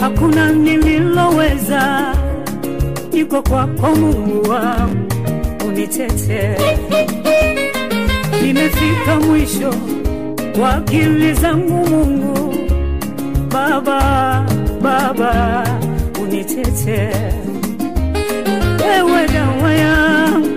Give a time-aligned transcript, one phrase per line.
[0.00, 2.14] hakuna nililoweza,
[3.12, 5.06] niko kwako Mungu wangu,
[5.68, 6.56] unitete.
[8.42, 9.74] Nimefika mwisho
[10.62, 12.54] wa akili zangu Mungu,
[13.52, 14.44] Baba,
[14.82, 15.64] Baba,
[16.22, 17.10] unitete
[18.84, 20.48] wewe dawa yangu,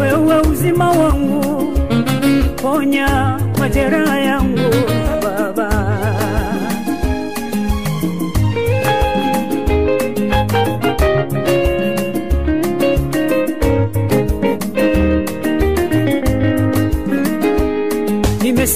[0.00, 1.72] wewe uzima wangu,
[2.62, 4.60] ponya majeraha yangu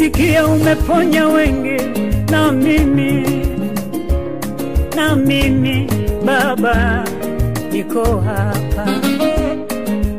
[0.06, 1.82] Nimesikia umeponya wengi,
[2.30, 3.26] na mimi
[4.96, 5.88] na mimi
[6.24, 7.04] Baba
[7.72, 8.86] niko hapa,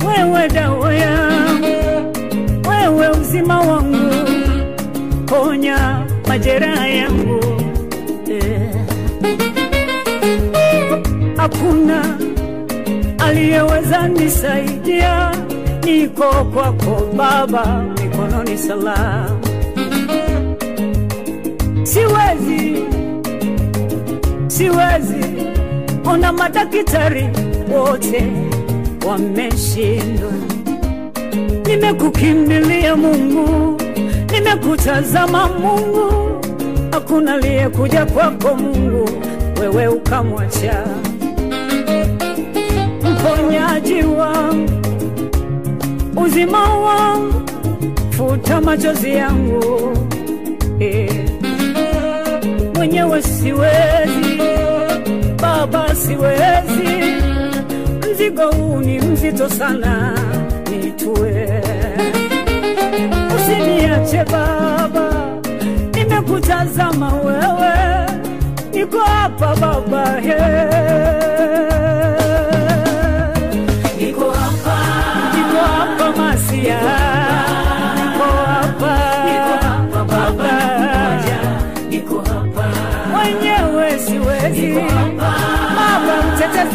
[0.08, 1.67] wewe dawa yangu,
[2.69, 4.13] wewe uzima wangu,
[5.26, 7.39] ponya majeraha yangu.
[8.28, 8.73] Yeah.
[11.38, 12.17] Hakuna
[13.17, 15.32] aliyeweza nisaidia,
[15.86, 19.37] niko kwako Baba, mikononi salama.
[22.01, 22.83] Siwezi,
[24.47, 25.25] siwezi.
[26.05, 27.29] Ona madaktari
[27.71, 28.23] wote
[29.07, 30.31] wameshindwa.
[31.65, 33.81] Nimekukimbilia Mungu,
[34.31, 36.12] nimekutazama Mungu,
[36.91, 39.10] hakuna aliyekuja kwako Mungu,
[39.62, 40.83] wewe ukamwacha.
[43.03, 44.71] Mponyaji wangu,
[46.25, 47.33] uzima wangu,
[48.10, 49.97] futa machozi yangu
[53.21, 54.38] siwezi
[55.41, 57.13] Baba, siwezi,
[58.12, 60.13] mzigo huu ni mzito sana,
[60.71, 61.62] nitue.
[63.36, 65.12] Usiniache Baba,
[65.93, 68.08] nimekutazama wewe,
[68.73, 70.36] niko hapa Baba, he.
[74.06, 74.77] Niko hapa,
[75.38, 76.88] niko hapa Masia, niko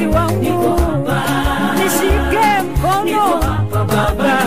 [0.03, 0.81] mtetezi wangu,
[1.75, 3.41] nishike mkono.
[3.71, 4.39] Baba,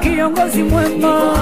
[0.00, 1.37] kiongozi mwema,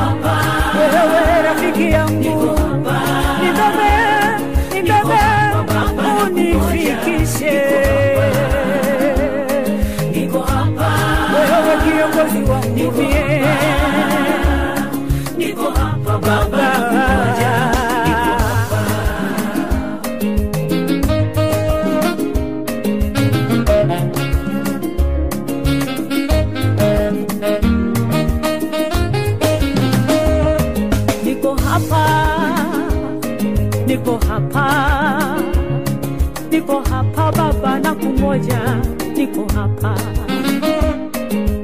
[38.38, 38.82] na
[39.16, 39.94] niko hapa,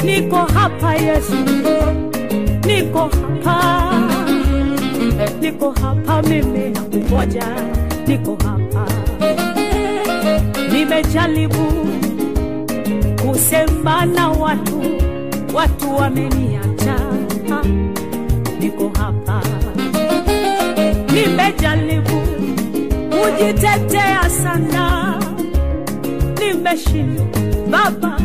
[0.05, 1.37] niko hapa Yesu,
[2.67, 2.99] niko
[3.45, 3.93] hapa,
[5.41, 6.71] niko hapa mimi.
[6.71, 7.47] Na kungoja,
[8.07, 8.87] niko hapa.
[10.73, 11.67] Nimejaribu
[13.27, 14.83] kusema na watu,
[15.55, 16.97] watu wameniacha,
[18.61, 19.43] niko hapa.
[21.15, 22.23] Nimejaribu
[23.11, 24.92] kujitetea sana,
[26.73, 27.27] nimeshindwa
[27.71, 28.17] Baba,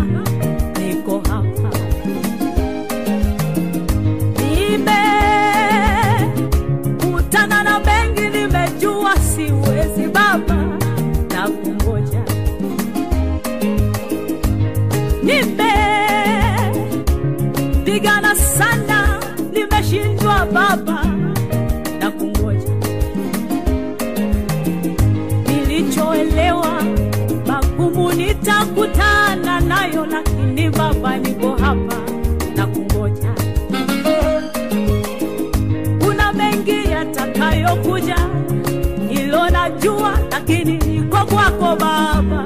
[41.58, 42.44] kwako Baba,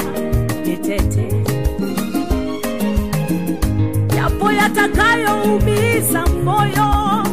[0.66, 1.28] nitete.
[4.16, 7.24] Yapo yatakayoumiza moyo,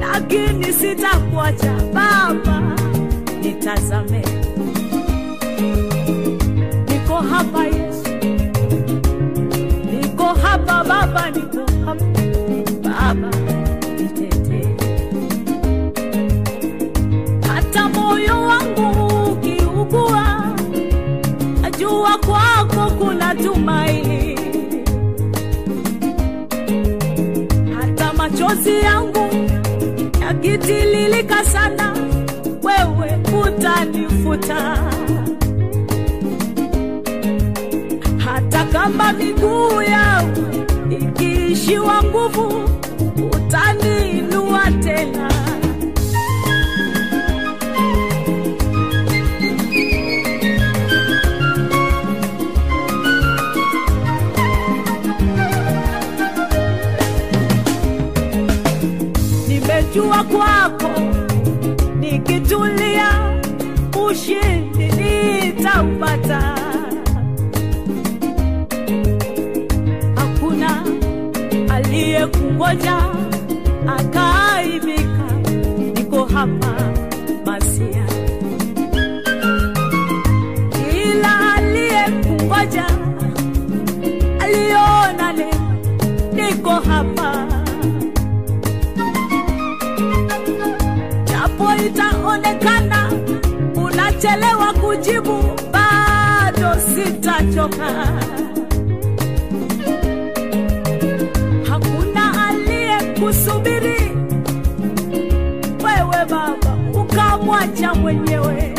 [0.00, 2.62] lakini sitakuacha Baba,
[3.42, 4.22] nitazame.
[6.88, 8.08] Niko hapa Yesu,
[9.92, 11.53] niko hapa Baba, niko
[30.54, 31.92] yakitililika sana,
[32.62, 34.78] wewe utanifuta.
[38.18, 40.44] Hata kama miguu yangu
[40.90, 42.70] ikiishiwa nguvu,
[43.32, 45.30] utaniinua tena.
[72.74, 72.98] Aliyekungoja
[73.86, 75.24] akaibika,
[75.94, 76.74] niko hapa
[77.46, 78.06] Masia.
[80.70, 82.86] Kila aliyekungoja
[84.40, 85.74] aliona leo,
[86.32, 87.46] niko hapa
[91.24, 93.12] japo itaonekana
[93.76, 98.23] unachelewa kujibu, bado sitachoka.
[108.04, 108.72] Mwenyewe.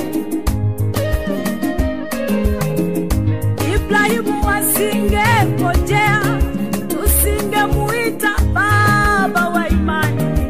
[3.76, 6.22] Ibrahimu asingengojea,
[6.88, 10.48] tusingemuita baba wa imani.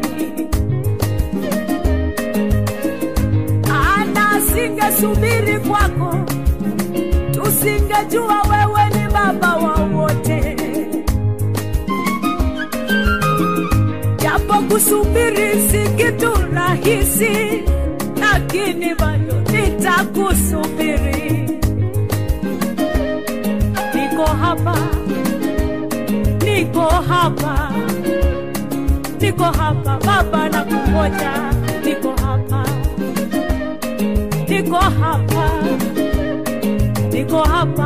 [3.96, 6.16] ana asingesubiri kwako,
[7.32, 10.56] tusingejua wewe ni baba wa wote.
[14.22, 17.55] Japo kusubiri si kitu rahisi,
[19.96, 21.48] nitakusubiri.
[23.94, 24.74] Niko hapa,
[26.44, 27.72] niko hapa,
[29.20, 31.32] niko hapa Baba, nakungoja,
[31.84, 32.64] niko hapa
[34.48, 35.50] niko hapa,
[37.12, 37.85] niko hapa.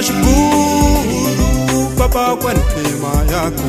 [0.00, 3.68] Ninashukuru Baba kwa neema yako,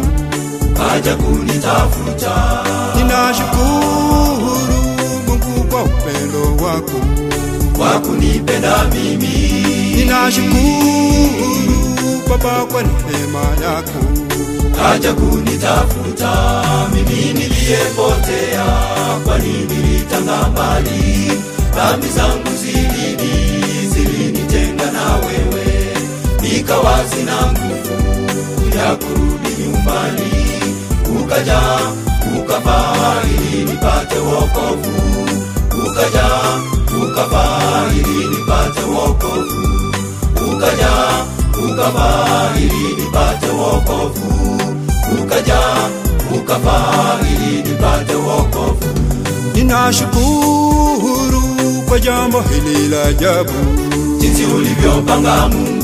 [0.78, 2.64] kaja kunitafuta.
[2.96, 4.58] Ninashukuru
[5.28, 7.00] Mungu kwa upendo wako,
[7.78, 9.64] kwa kunipenda mimi.
[9.96, 10.62] Ninashukuru
[12.30, 14.00] Baba kwa neema yako,
[14.76, 16.64] kaja kunitafuta.
[16.94, 18.66] Mimi niliyepotea
[19.26, 21.32] kwani nilitanga mbali?
[21.76, 23.32] Dhambi zangu zilini
[23.94, 25.41] zilinitenga na wewe
[26.72, 30.32] nikawa na nguvu ya kurudi nyumbani.
[31.22, 31.60] Ukaja
[32.40, 34.92] ukafaa ili nipate wokovu.
[35.88, 36.28] Ukaja
[37.04, 39.68] ukafaa ili nipate wokovu.
[40.54, 40.92] Ukaja
[41.66, 44.60] ukafaa ili nipate wokovu.
[45.24, 45.60] Ukaja
[46.36, 48.86] ukafaa ili nipate wokovu.
[49.56, 51.44] Ninashukuru
[51.88, 53.54] kwa jambo hili la ajabu,
[54.20, 55.81] jinsi ulivyopanga Mungu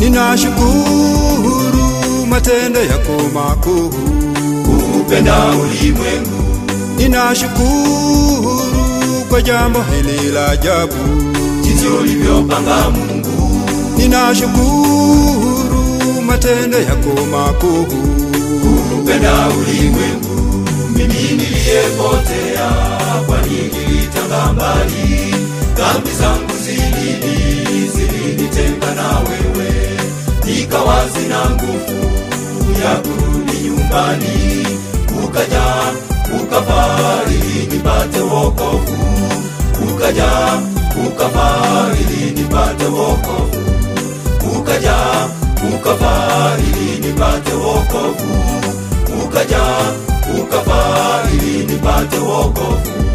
[0.00, 1.56] ninashukuru
[2.28, 3.90] matendo yako makuu,
[4.64, 6.42] kupenda ulimwengu.
[6.96, 8.60] Ninashukuru
[9.28, 10.94] kwa jambo hili la ajabu,
[11.62, 13.60] jinsi ulivyopanga Mungu.
[13.96, 15.64] Ninashukuru
[16.26, 17.84] matendo yako makuu,
[18.90, 20.66] kupenda ulimwengu.
[20.96, 22.70] Mimi niliyepotea
[23.26, 25.34] kwani nilitanga mbali?
[25.76, 29.72] Dhambi zangu zilini zilinitenga na wewe,
[30.44, 32.06] nikawa sina nguvu
[32.84, 34.66] ya kurudi nyumbani.
[35.24, 35.62] Ukaja
[36.42, 37.38] ukafari
[37.72, 38.96] nipate wokovu,
[39.94, 40.28] ukaja
[41.06, 43.62] ukafari nipate wokovu,
[44.58, 44.96] ukaja
[45.74, 48.32] ukafari nipate wokovu,
[49.24, 49.62] ukaja
[50.40, 53.05] ukafari nipate wokovu.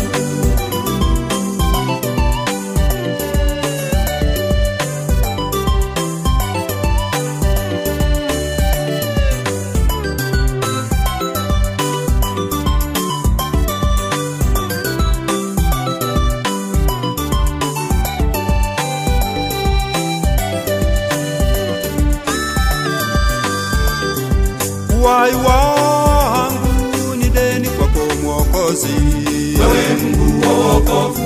[28.88, 31.22] Mwokozi, Wewe Mungu wa wokovu,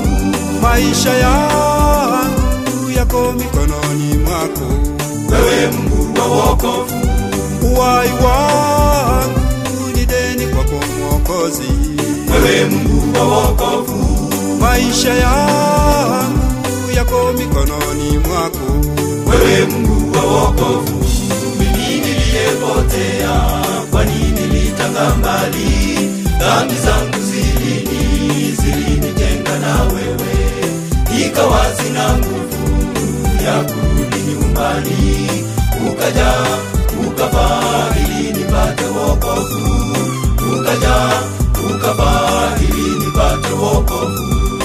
[0.61, 4.65] maisha yangu yako mikononi mwako.
[5.31, 6.95] wewe Mungu wa wokovu,
[7.61, 9.39] Uhai wangu
[9.95, 11.71] ni deni kwako Mwokozi,
[12.31, 18.85] wewe Mungu wa wokovu, maisha yangu yako mikononi mwako.
[19.29, 21.05] wewe Mungu wa wokovu.
[21.59, 22.15] Mimi
[23.91, 25.95] kwa nini nilitanga mbali?
[26.39, 27.14] Dhambi zangu
[27.69, 30.35] zilini zilinitenga na wewe,
[31.25, 35.29] ikawa sina nguvu ya kurudi nyumbani.
[35.91, 36.33] Ukaja
[37.07, 37.59] ukafa
[37.99, 39.95] ili nipate wokovu,
[40.53, 40.95] ukaja
[41.75, 44.61] ukafa ili nipate wokovu,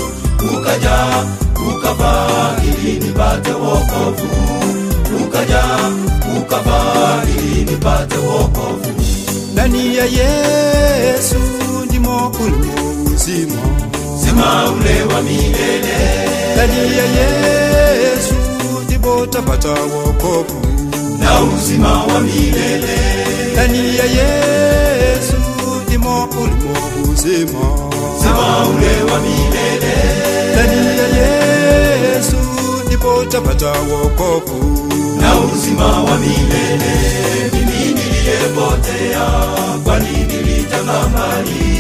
[0.57, 1.25] ukaja
[1.71, 4.29] ukafa ili nipate wokovu,
[5.25, 5.63] ukaja
[6.39, 8.91] ukafa ili nipate wokovu.
[9.53, 11.37] Ndani ya Yesu
[11.87, 12.89] ndimo ulimo
[13.20, 13.62] uzima,
[14.24, 15.96] Sema ule wa milele
[16.54, 18.35] ndani ya Yesu
[18.85, 20.61] ndipo tapata wokovu.
[21.18, 22.98] na uzima wa milele,
[23.52, 25.37] Ndani ya Yesu
[25.87, 27.61] ndimo ulimo uzima,
[28.22, 29.94] sema ule wa milele
[30.52, 32.37] ndani ya Yesu
[32.87, 34.88] ndipo tapata wokovu.
[35.20, 36.92] na uzima wa milele.
[37.52, 39.26] Mimi niliyepotea,
[39.85, 40.66] kwani nini
[41.11, 41.80] mbali,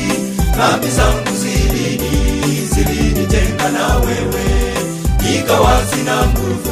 [0.60, 4.74] dhambi zangu zilini zilinitenga na wewe,
[5.36, 6.70] ikawa sina nguvu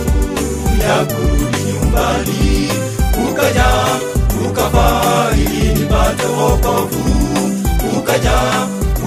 [0.82, 2.68] ya kurudi nyumbani.
[3.30, 3.66] Ukaja
[4.46, 7.04] ukafa ili nipate wokovu,
[7.98, 8.32] ukaja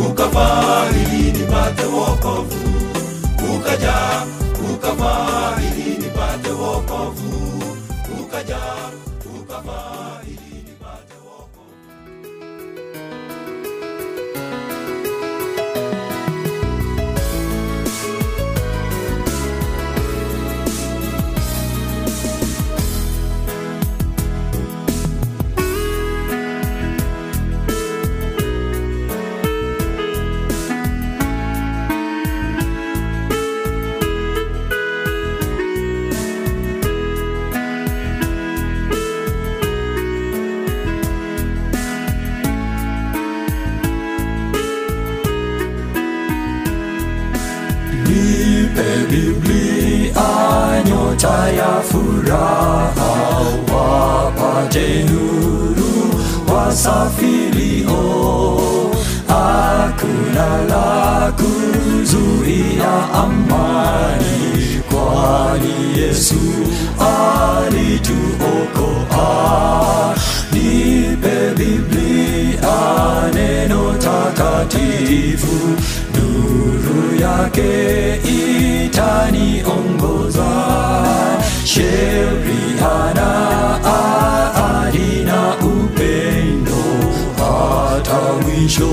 [0.10, 2.56] ukafa ili nipate wokovu,
[3.56, 3.94] ukaja
[56.82, 58.02] wasafirio.
[59.28, 66.36] Hakuna la kuzuia amani, kwani Yesu
[67.62, 70.16] alituokoa.
[70.54, 72.78] Nipe Biblia,
[73.34, 75.58] neno takatifu,
[76.16, 77.72] nuru yake
[78.86, 80.52] itaniongoza.
[81.64, 83.14] Sheria
[88.72, 88.88] mwisho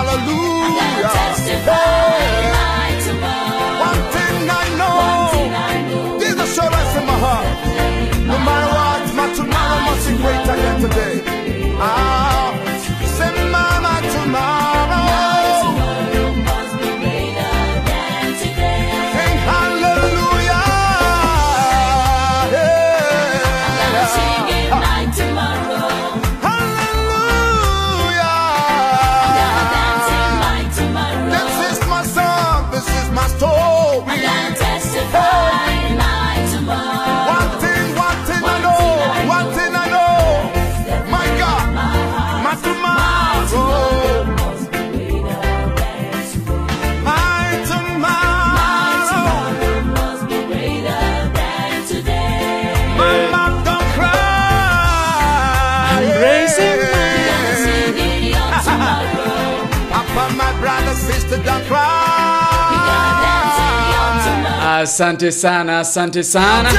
[0.00, 0.39] Hallelujah.
[64.80, 66.70] Asante sana, asante sana,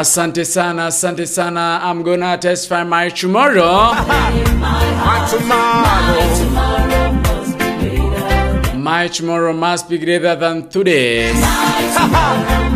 [0.00, 1.80] asante sana, asante sana.
[1.84, 3.94] I'm gonna testify my tomorrow.
[3.94, 6.34] my tomorrow,
[8.74, 11.32] my tomorrow must be greater than today.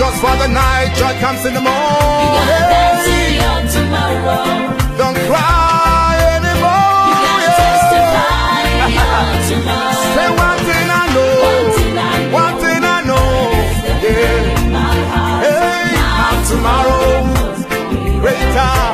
[0.00, 1.76] Just for the night, joy comes in the morning.
[1.76, 4.72] You gotta dance to tomorrow.
[4.96, 7.04] Don't cry anymore.
[7.04, 8.64] You gotta testify
[8.96, 10.16] your tomorrow.
[10.16, 11.36] Say one thing I know.
[11.44, 12.32] One thing I know.
[12.32, 13.28] One thing I know.
[14.00, 15.44] Yeah.
[15.44, 17.12] Hey, my tomorrow.
[18.22, 18.89] Greater.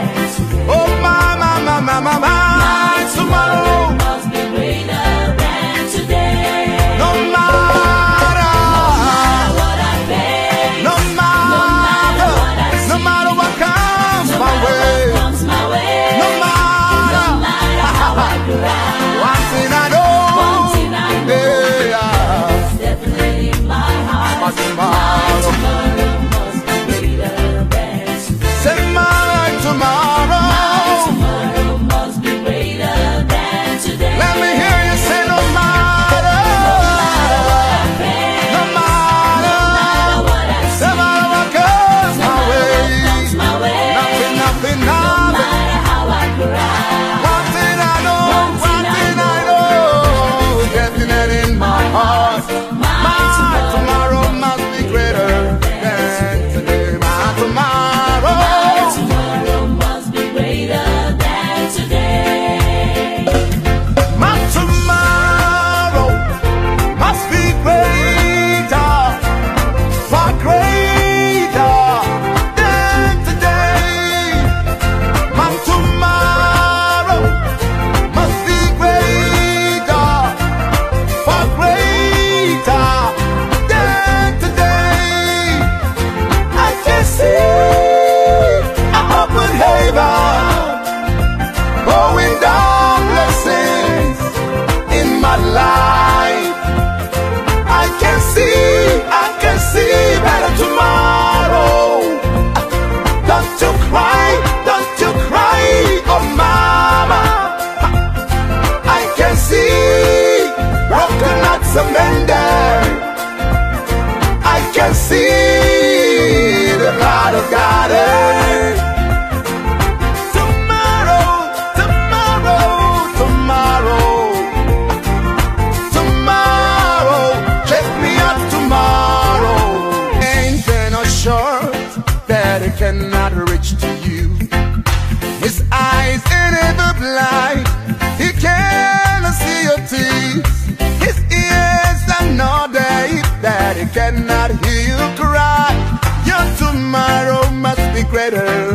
[148.16, 148.65] better.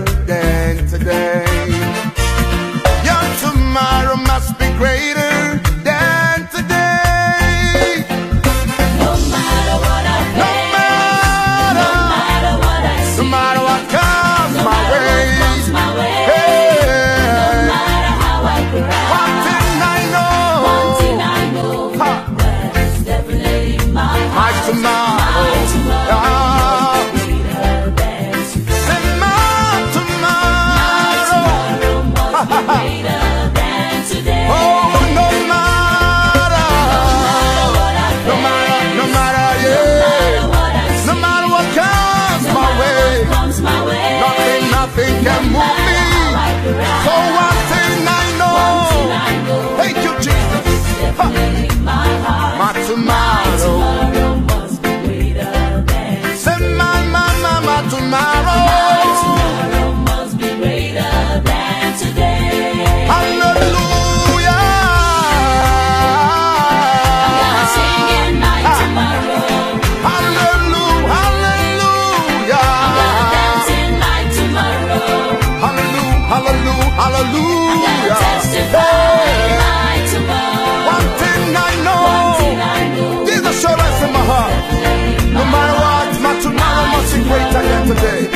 [87.95, 88.29] Today.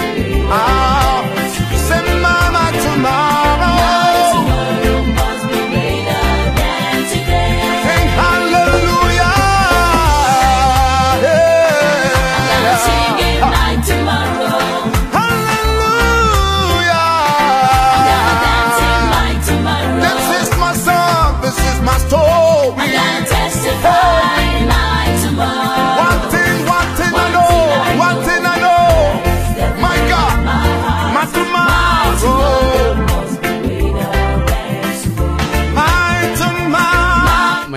[0.50, 0.85] Ah,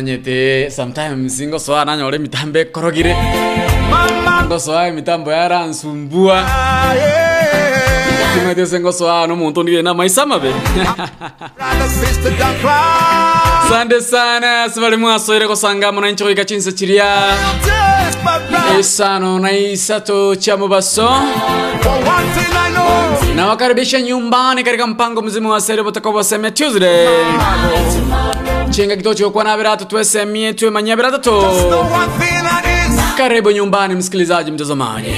[0.09, 3.17] manyete sometimes ngosoa nanyore mitambo ekorogire.
[4.47, 6.37] Ngosoa emitambo yaransumbua
[6.95, 8.35] yeah.
[8.35, 10.53] timetese ngosoa nomuntu ndigire na maisa mabe.
[13.69, 17.37] Sande sana sibali mwasoire gosanga mwananchi goika chinse chiria.
[18.81, 21.09] Isano na isato cha mubaso.
[21.83, 27.09] For one thing I know, na wakaribisha nyumbani katika mpango mzima wa sere butakabosemia tuesday
[28.71, 29.85] chinga kituo chiokuwa na biratu
[31.81, 32.63] one thing I
[32.95, 33.01] is.
[33.17, 35.09] karibu nyumbani msikilizaji mtazamaji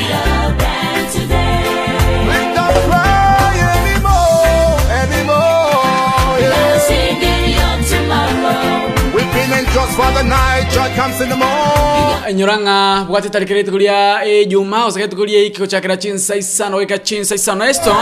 [13.08, 17.94] bwate tariki rite kuria ejuma usakete kuria ikiko chakira chinsa isano wika chinsa isano esto.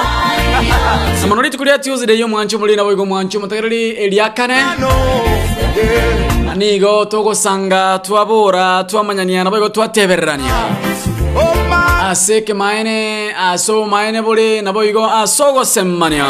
[1.24, 4.64] Amono rite kuria tuesday yo mwancho mulina boigo mwancho mutagereri eliakane.
[6.52, 10.54] Anigo togosanga twabora twamanyaniana boigo twatebererania
[11.38, 16.24] ase my, aseke maene aso maene bori naboigo asogosemmania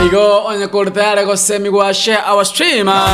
[0.00, 3.04] no my, igo onye kurtayare gosemigwa share awa streama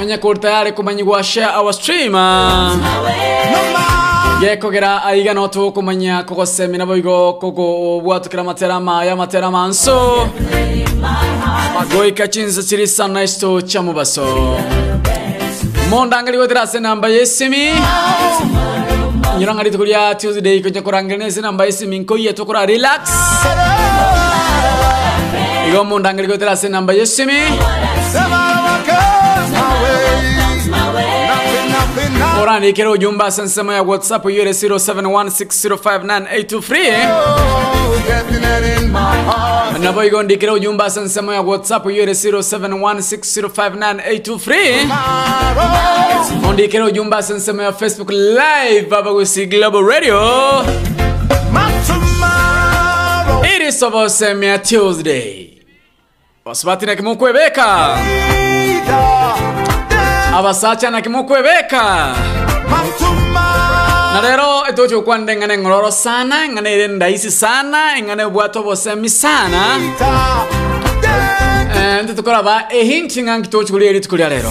[0.00, 2.76] onye kurtayare kumanyi share awa streama
[4.40, 10.28] gekogera aiga no tukumanya kogosemi nabo igo kogo bwatukira matera maya matera manso
[11.92, 14.56] goika chinza chiri sana isto cha mubaso
[15.90, 17.72] mondangali weterase namba yesimi
[19.38, 23.00] nyurangari tukulia tuesday kwenye kurangene sina namba yesimi nkoye tukura relax.
[25.68, 27.32] Igo mondangali weterase namba yesimi
[28.14, 29.50] Never goes
[30.68, 31.23] my way.
[32.42, 39.78] Orandikira ujumba sensema ya whatsapp yure 0716059823 Oh, definite in my heart.
[39.80, 48.82] nabo igondikira ujumba sensema ya whatsapp yure 0716059823 Tomorrow, ondikira ujumba sensema ya facebook live
[48.90, 50.20] babagusi global radio.
[53.56, 55.50] Iri sobosemia tuesday.
[56.44, 57.96] Basibatira kimukwebeka.
[57.96, 58.63] Leader,
[60.34, 62.14] yeah, abasachana kimukwebeka
[62.68, 64.12] my tomorrow.
[64.14, 69.78] na rero etocho kwande ngane ngororo sana ngane ire ndaisi sana ngane bwato bosemi sana.
[70.00, 70.46] Yeah,
[71.76, 74.50] Eh, ntitukoraba ehinti ng'angi tochukulia iri tukulia rero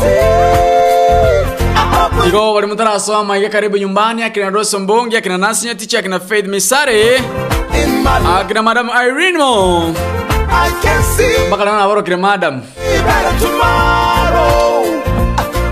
[2.27, 7.15] igo bali mutarasoma iga karibu nyumbani akina roso mbongi akina nasinya ticha akina faith misare
[7.17, 9.93] in my life, akina madam irene mo.
[10.49, 12.61] I can see mpaka leo naborokire madam
[13.05, 14.03] better tomorrow.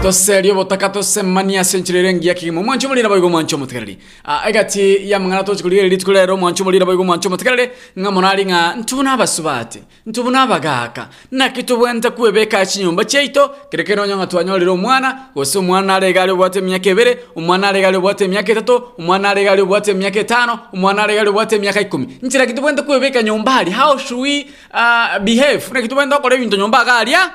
[0.01, 5.43] Toserio botaka tosemania senchirire ngia kigimo mwancho mulira boigo mwancho mutegereri Ah, egati ya mangana
[5.43, 12.09] tukulia rero mwancho mulira boigo mwancho mutegereri nga monari nga ntubuna abasubati ntubuna abagaka nakitubwente
[12.09, 17.97] kwebeka chinyumba chaito kerekero nyonga twanyorire omwana gose omwana aregari obwate emyaka ebere omwana aregari
[17.97, 22.17] obwate emyaka etatu omwana aregari obwate emyaka etano omwana aregari obwate emyaka ikumi.
[22.21, 25.63] Nchira kitubwente kwebeka nyumba ari how should we uh, behave?
[25.73, 27.31] Nakitubwente okora ebinto nyumba agaria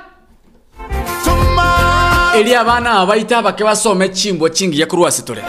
[1.25, 1.96] Tomorrow,
[2.41, 5.43] eri abana baita bake basome chimbwa chingiya kurwasi tore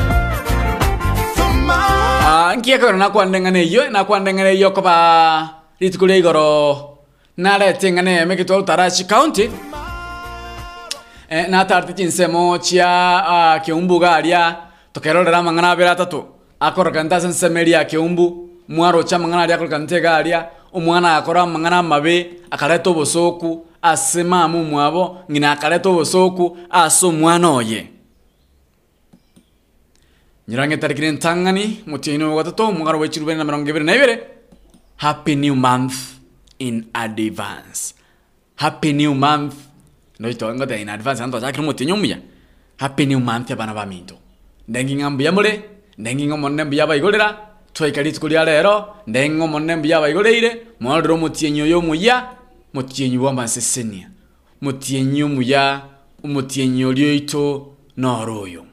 [1.36, 2.28] tomorrow.
[2.28, 5.50] Ah, nkiakagora nakwandeng'ana eyo nakwandeng'ana eyo koba
[5.82, 6.98] rituko ria igoro
[7.38, 9.50] narete ng'ana eme gitwaro tarachi county.
[11.30, 14.56] Eh, natarete chinsemo chia ah, kiumbu garia
[14.94, 16.24] tokerorera amang'ana abere atatu.
[16.60, 18.50] Akoroka ntase nsemo eria kiumbu.
[18.70, 25.52] Mwarocha amang'ana aria akoroka garia omwana akora amang'ana amabe akareta obosoku ase mama omwabo ng'ina
[25.52, 27.90] akareta obosoku ase omwana oye.
[30.48, 34.20] Nyirange tarikire entang'ani mutiaini wa gatatu omwaka wa chirubeni na mirongo ibere na ibere.
[34.98, 35.96] Happy new month
[36.60, 37.94] in advance.
[38.56, 39.56] Happy new month.
[40.20, 42.18] Noitoengote in advance anto achakire mutiaini omuya
[42.78, 44.16] happy new month abana baminto
[44.68, 45.62] ndengi ng'ambu mbuya mure
[45.98, 47.38] ndengi ng'omonne mbuya abaigorera
[47.74, 52.37] twaika rituko ria rero ndeng'o omonene mbuya abaigoreire mwarorera omutienyi oyo omuya
[52.78, 54.10] mutienyi bwa masesenia.
[54.62, 55.82] Mutienyi omuya
[56.24, 58.64] omutienyi orio oito noro oyo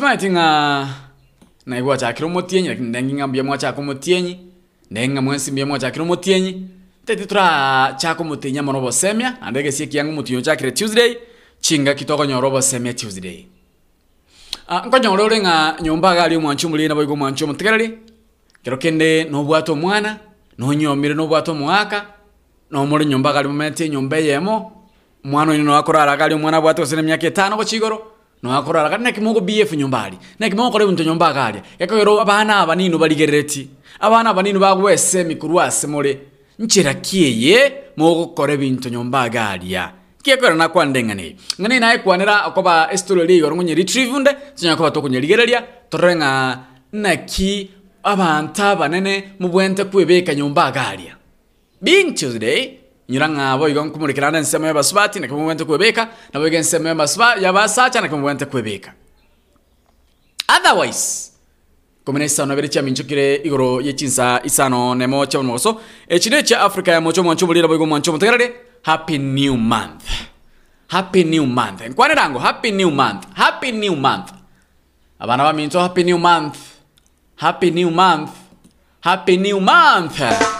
[0.00, 0.88] ng'a
[1.66, 4.38] naigwa chakire omotienyi lakini ndenge ng'a mwachaka omotienyi
[4.90, 6.68] ndenge ng'a mwachakire omotienyi
[7.04, 11.16] tete turachaka omotienyi mono obosemia ande egesie kianga omotienyi ochakire tuesday
[11.60, 13.46] chingaki tokonyora obosemia tuesday.
[14.68, 17.98] Ah, nkonyora ore ng'a nyomba agari omwancho omorire nabo igo omwancho omotegereri
[18.62, 20.18] kero kende nobwate omwana
[20.58, 22.06] nonyomire nobwate omwaka
[22.70, 24.72] nomore nyomba gari momete enyomba eyemo
[25.24, 29.40] mwana oino noakorara gari omwana abwate gose na emiaka etano gochi igoro gari naki mogo
[29.76, 33.68] nyomba aria naki mogokora ebinto nyomba agaria gekogero abana abanino barigerereti
[34.00, 36.18] abana abanino bagwesa emikuru ase more
[36.58, 39.92] nchera kieye mogokora ebinto nyomba agaria
[40.22, 44.90] kiekora nakwande ng'ani ng'ani naye kwanera okoba estori eri igoro ngonye retrieve nde tonya koba
[44.90, 46.58] tokonyerigereria torore ng'a
[46.92, 47.70] naki
[48.02, 51.16] abantu abanene mubwente kwebeka nyomba agaria
[52.14, 52.78] tuesday
[53.08, 58.44] nyira ng'abo igo nkumurikirana ensemo y'abasubati naki mubwente kwebeka nabo iga ensemo y'abasacha naki mubwente
[58.46, 58.92] kwebeka
[60.48, 61.32] otherwise
[62.04, 67.22] komena isano ebere chiaminchokire igoro yechinsa isano nemo chia moso echine chia africa ya mocho
[67.22, 70.04] mwancho mulira boigo mwancho mutegerere happy new month.
[70.88, 71.80] Happy new month.
[71.80, 73.24] Nkwane rango happy new month.
[73.34, 74.32] Happy new month.
[75.18, 76.56] Abana baminto happy new month
[77.42, 78.38] happy new month.
[79.00, 80.51] Happy new month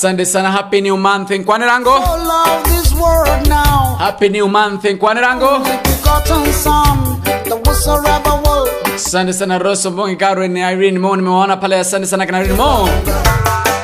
[0.00, 0.50] asante sana.
[0.50, 1.30] Happy new month.
[1.30, 3.96] Nkwane rango Oh, love this world now.
[3.98, 4.82] happy new month.
[4.84, 8.68] Nkwane rango begotten son, the whatsoever will.
[8.94, 12.88] asante sana roso mbongi karen irene mo nimewaona pale asante sana kana irene mo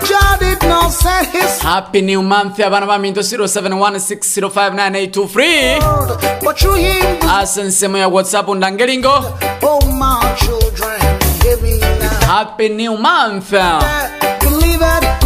[0.09, 7.17] Jah did not send his happy new month abana baminto 0716059823 word, but through him,
[7.31, 9.25] ase nsemo ya whatsapp ndangeringo
[9.63, 11.01] oh my children,
[11.43, 12.27] hear me now.
[12.27, 13.51] happy new month.
[14.41, 15.26] Believe it or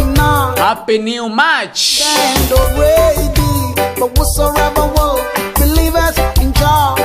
[0.61, 5.17] happy new march and already, but whatsoever will,
[5.55, 6.99] believe it in God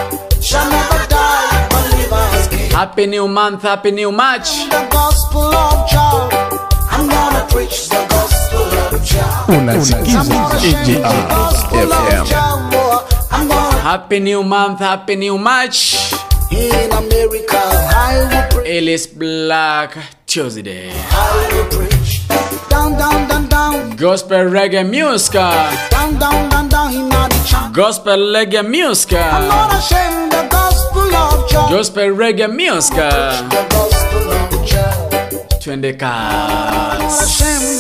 [0.45, 2.71] shall never die, believers king.
[2.71, 6.29] happy new month happy new march The gospel of Jah,
[6.91, 8.61] I'm gonna preach the gospel
[8.95, 9.45] of Jah.
[9.49, 11.01] I'm unasikiza not the
[11.33, 12.29] gospel AJR
[13.49, 16.13] gonna happy new month happy new march
[16.51, 19.97] In America, I will preach, Ellis Black
[20.27, 22.06] Tuesday I will preach.
[23.97, 25.33] Gospel reggae music
[27.73, 29.11] Gospel reggae music
[31.71, 32.97] Gospel reggae music
[35.61, 37.76] Twende kasi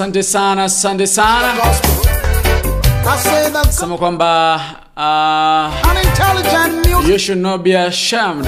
[0.00, 1.52] Asante sana, asante sana.
[3.70, 4.60] Sema kwamba
[4.96, 5.70] uh,
[7.10, 8.46] you should not be ashamed.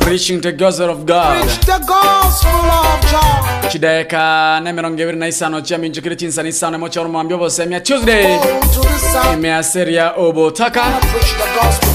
[0.00, 1.40] Preaching the gospel of God.
[1.42, 6.76] Preach the gospel of Jah chidaeka ne mirongo ibiri na isano cia minjukire chinsani isano
[6.76, 8.38] imo chauru mwambio bosemia tuesday
[9.12, 9.34] South.
[9.34, 11.88] imeaseria obotaka Preach the gospel.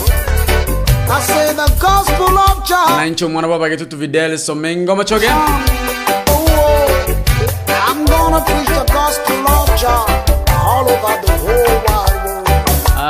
[1.09, 2.37] I say the gospel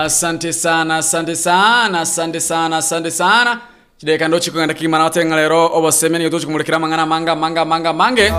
[0.04, 3.60] asante sana asante sana asante sana asante sana.
[3.98, 5.68] Chideka ndo chikugenda kigimana watenga lero
[6.18, 8.32] nigo tuchikumulikira mang'ana manga manga manga mange.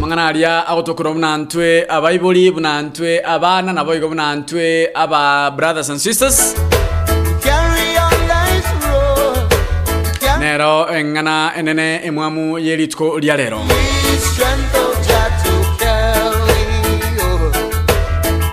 [0.00, 2.82] Mang'ana aria agotokora buna ntwe abaibori buna
[3.24, 6.54] abana nabo igo bunantwe aba brothers and sisters
[10.62, 16.62] Carry nero eng'ana enene emwamu yerituko ria rero the strength of Jah to carry.
[17.18, 17.52] Oh,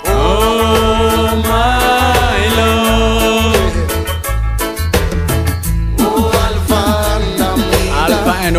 [0.08, 3.76] Oh my Lord
[6.00, 6.82] oh Alpha
[7.14, 8.02] and Omega.
[8.16, 8.58] Alpha and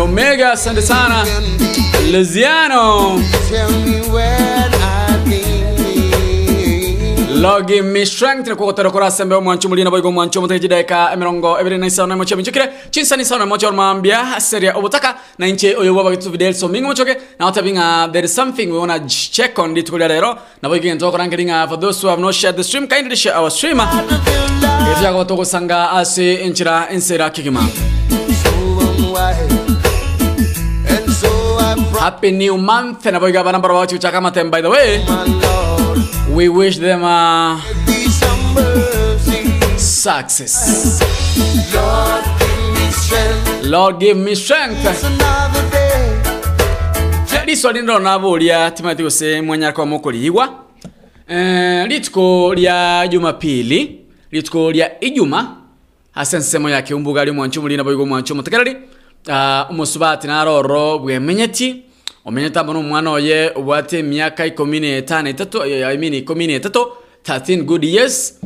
[7.65, 8.47] give me strength.
[8.47, 12.35] Na kugotera kora sembe omwanchu mulina boigo omwanchu muteji daika emirongo ebere na isano mocha
[12.35, 16.67] minchukire chinsa ni isano mocha ormambia seria obutaka na inche oyo baba gitu videl so
[16.67, 20.37] mingo mochoke na wata binga there is something we wanna check on dit kulia lero.
[20.61, 23.35] Na boigo ngento kora ngiringa for those who have not shared the stream kindly share
[23.35, 23.87] our streamer
[24.93, 27.61] Ifya ko togo sanga asi inchira insera kikima.
[31.99, 35.80] Happy new month na boigo bana barwa chuchaka matem by the way
[36.35, 37.01] we wish them
[38.53, 39.77] mercy.
[39.77, 41.01] success
[41.73, 43.65] Lord, give me strength.
[43.65, 46.21] Lord give me strength
[47.45, 50.49] liswa lindiro nabulia timothy use mwanyaka wamukulihigwa
[51.27, 53.99] eh, lituko lya jumapili
[54.31, 55.55] lituko lya ijuma
[56.15, 58.77] ase nsemo umbuga lyo mulina boigo mwanchu mutekereri
[59.27, 61.83] uh, umusubati naroro bwemenyeti
[62.25, 66.57] omenyete amo nomwana oye obwate emiaka ikomi na etano etatu eh, I mean ikomi na
[66.59, 68.39] 13 good years.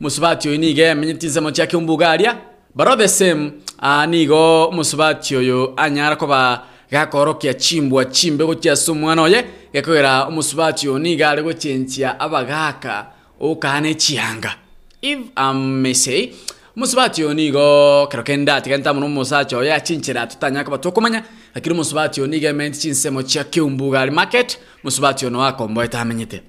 [0.00, 2.36] Musubati oyo niga yamenyeti nsemo chiake umbuga aria
[2.74, 3.52] baro the same
[3.82, 9.44] uh, nigo musubati oyo anyara koba gakorokia chimbwa chimbe gochiasa omwana oye.
[9.72, 13.06] Gekogera omusubati oyo niga are gochenchia abagaka
[13.40, 14.54] okana chianga.
[15.02, 16.32] If I may say
[16.76, 21.22] omusubati oyo nigo kero kende atiganta mono omusacha oyo achinchera tutanyaka batokomanya
[21.54, 26.42] lakini omusubati oyo niga ementi chinsemo chia kiumbugali market omusubati oyo noakomboete amenyete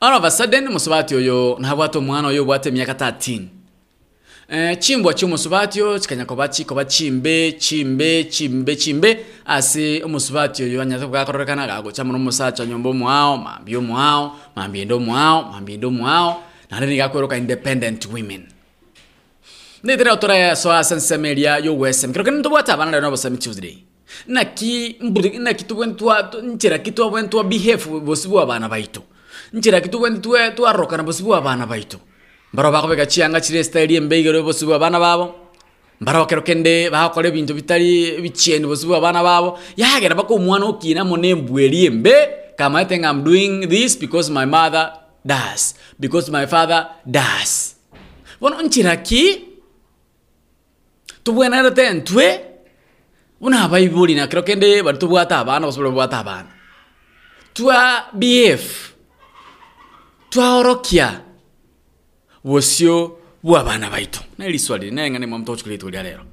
[0.00, 3.40] all of a sudden omusubati oyo nabwate omwana oyo obwate emyaka 13
[4.50, 9.26] Eh, chimbwa chiomusubatio chikanya koba chikoba chimbe chimbe chimbe chimbe.
[9.46, 15.42] Ase omusubati oyo anyasa bwakororekana gagocha mono omusacha nyomba omwao mambi omwao mambi ende omwao
[15.52, 16.42] mambi ende omwao.
[16.70, 18.46] Nare nigakworoka independent women
[19.82, 23.78] ndetera utore so ase nseme eria yowesem kero kene nabosemi tuesday
[24.26, 29.02] naki mburi naki tubwen twa nchera kitwa behave bosi abana baitu
[29.52, 31.98] nchera kitu bwen twa twarokana bosi abana baitu
[32.52, 35.34] mbaro bakobeka chianga chire style embeigero bosi bwa abana babo.
[36.00, 39.58] Mbaro kero kende bakore bintu bitari bichieni bosi abana babo.
[39.76, 42.14] Yagera bako omwana okina mone mbweri embe
[42.56, 44.92] kama I think I'm doing this because my mother
[45.26, 47.76] does because my father does.
[48.40, 49.47] Bono nchira ki
[51.28, 52.44] tubwenerete ntwe
[53.40, 56.48] una abaibuli na kero kende bari tubwata abana bosobora bwata abana.
[57.52, 58.92] Twa bf
[60.30, 61.20] twaorokia
[62.44, 64.20] bosio bwa bana baitu.
[64.38, 66.24] Na iri swali nenga mwa mamto chukuli tulia lero.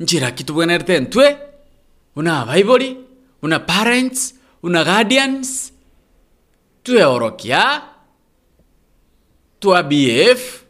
[0.00, 1.38] Njira kitu ntwe
[2.16, 2.96] una bible
[3.42, 5.72] una parents una guardians
[6.82, 7.82] tweorokia
[9.60, 10.62] twa bf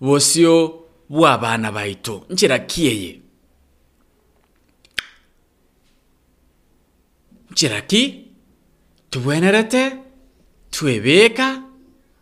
[0.00, 2.58] bosio bwa baito baitu njira
[7.80, 8.24] ki?
[9.10, 9.96] Tubwenerete
[10.70, 11.62] twebeka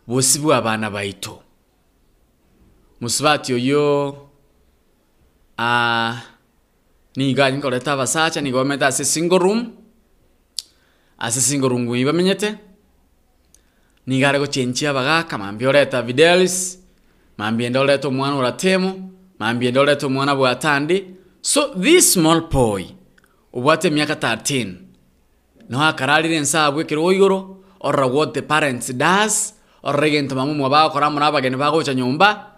[0.07, 1.43] bosi bwa baito
[3.01, 4.09] musubati oyo
[5.57, 6.15] uh,
[7.15, 9.73] niga nkoleta abasacha nigometa ase single room.
[11.17, 12.55] Ase single room gwi bamenyete
[14.07, 16.76] nigare gochenchia abagaka mambia oreta videlis
[17.37, 19.09] mambia ende oreta omwana oratemo
[19.39, 21.05] mambiende ende oreta omwana bwatandi
[21.41, 22.85] so this small boy
[23.53, 24.73] obwate emiaka 13
[25.69, 29.53] no akararire ensa bwekirwo igoro orora what the parents does
[29.83, 32.51] orora egento mamumwe bagokora muna abageni bagocha nyumba.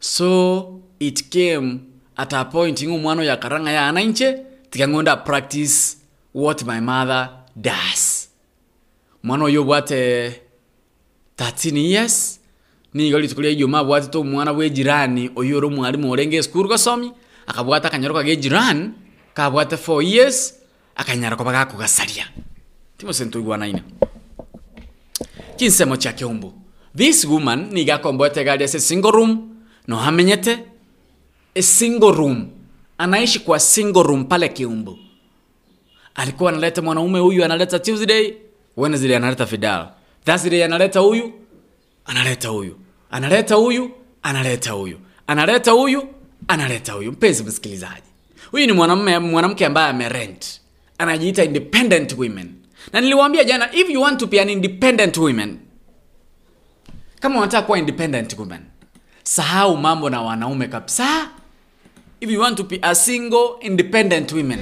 [0.00, 1.80] So it came
[2.16, 5.96] at a point ng'o omwana oyo akaranga yana inche tiga practice
[6.34, 8.28] what my mother does.
[9.22, 10.40] Mwana oyo obwate
[11.38, 12.40] 13 years
[12.94, 17.12] niga rituko rya ijumaa abwatete omwana bwa ejirani oyo ore omwarimu orenge esukuru gasomi
[17.46, 18.90] akabwata akanyaroko ga ejirani
[19.34, 20.54] kabwate 4 years
[20.96, 22.26] akanyaroko bagakogasaria
[22.98, 23.82] timosento igwanaine
[25.56, 26.52] kinsemo chia kiumbu.
[26.96, 29.56] This woman niga akombwete gari ase single room
[29.88, 30.58] no hamenyete
[31.54, 32.50] a single room.
[32.98, 34.98] Anaishi kwa single room pale kiumbu.
[36.14, 38.34] Alikuwa analeta mwanaume huyu analeta tuesday
[38.76, 39.88] wednesday analeta fidal
[40.24, 41.32] thursday analeta huyu
[42.04, 42.76] analeta huyu
[43.14, 43.90] analeta huyu
[44.22, 44.98] analeta huyu.
[45.26, 46.08] Analeta huyu
[46.48, 47.12] analeta huyu.
[47.12, 48.02] Mpenzi msikilizaji
[48.50, 50.60] huyu ni mwanamume mwanamke ambaye amerent.
[50.98, 52.54] Anajiita independent women.
[52.92, 55.58] Na niliwaambia jana if you want to be an independent women
[57.20, 58.60] kama unataka kuwa independent women,
[59.22, 61.28] sahau mambo na wanaume kabisa
[62.20, 64.58] if you want to be a single independent women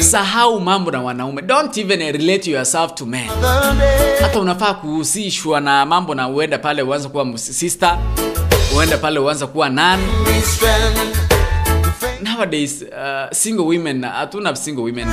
[0.00, 1.42] sahau mambo na wanaume.
[1.42, 3.28] Don't even relate yourself to men.
[4.20, 7.98] Hata unafaa kuhusishwa na mambo na uende pale uanze kuwa sister
[8.76, 10.00] uende pale uanze kuwa nan.
[12.22, 15.08] Nowadays uh, single women hatuna single women.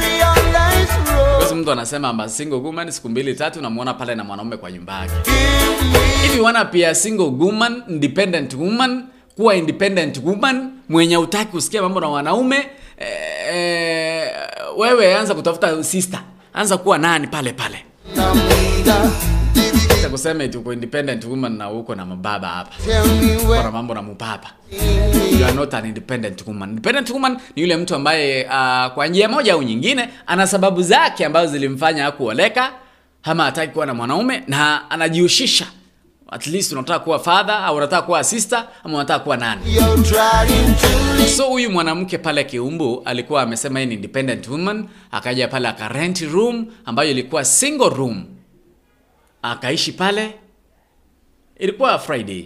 [1.40, 5.00] Because mtu anasema amba single woman siku mbili tatu unamwona pale na mwanaume kwa nyumba
[5.00, 5.14] yake.
[6.26, 9.04] If you wanna be a single woman independent woman
[9.42, 14.32] kuwa independent woman mwenye utaki kusikia mambo na wanaume eh, eh,
[14.78, 16.20] wewe anza kutafuta sister.
[16.54, 17.86] Anza kuwa nani pale pale?
[20.12, 22.72] Kusema eti uko independent woman na uko na mababa hapa.
[23.64, 24.50] Na mambo na mupapa.
[25.40, 26.70] You are not an independent woman.
[26.70, 31.26] Independent woman ni yule mtu ambaye uh, kwa njia moja au nyingine ana sababu zake
[31.26, 32.72] ambazo zilimfanya hakuoleka
[33.24, 35.66] ama hataki kuwa na mwanaume na anajihusisha
[36.32, 39.62] at least unataka kuwa father au unataka kuwa sister ama unataka kuwa nani?
[41.38, 47.12] So huyu mwanamke pale kiumbu alikuwa amesema ni independent woman akaja pale akarent room ambayo
[47.12, 48.26] ilikuwa single room.
[49.42, 50.34] Akaishi pale.
[51.60, 52.46] Ilikuwa friday.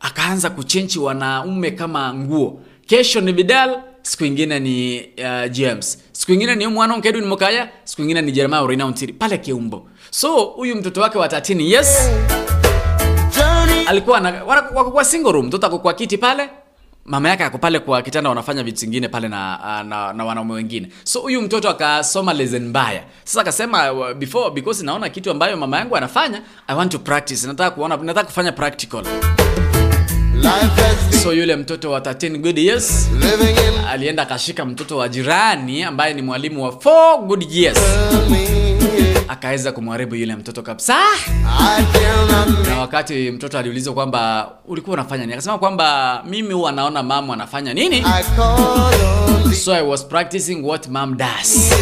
[0.00, 2.60] Akaanza kuchenchi wanaume kama nguo.
[2.86, 5.98] Kesho ni vidal siku ingine ni uh, james.
[6.12, 10.76] Siku ingine ni mwana nkedwin mokaya siku ingine ni jeremia urinauntiri pale kiumbo so huyu
[10.76, 12.10] mtoto wake wa 13 yes
[13.86, 16.48] alikuwa na, wako kwa single room mtoto ako kwa kiti pale
[17.04, 20.54] mama yake ako pale kwa kitanda wanafanya vitu vingine pale na, ah, na, na wanaume
[20.54, 20.88] wengine.
[21.04, 23.02] So huyu mtoto akasoma lesson mbaya.
[23.24, 27.70] Sasa akasema before because naona kitu ambayo mama yangu anafanya i want to practice nataka
[27.70, 29.02] kuona nataka kufanya practical.
[31.22, 33.10] So yule mtoto wa 13 good years
[33.90, 37.78] alienda akashika mtoto wa jirani ambaye ni mwalimu wa 4 good years
[39.30, 40.96] akaweza kumharibu yule mtoto kabisa.
[42.68, 45.32] Na wakati mtoto aliulizwa kwamba ulikuwa unafanya nini?
[45.32, 48.04] Akasema kwamba mimi huwa naona mama anafanya nini?
[49.64, 51.72] So i was practicing what mom does.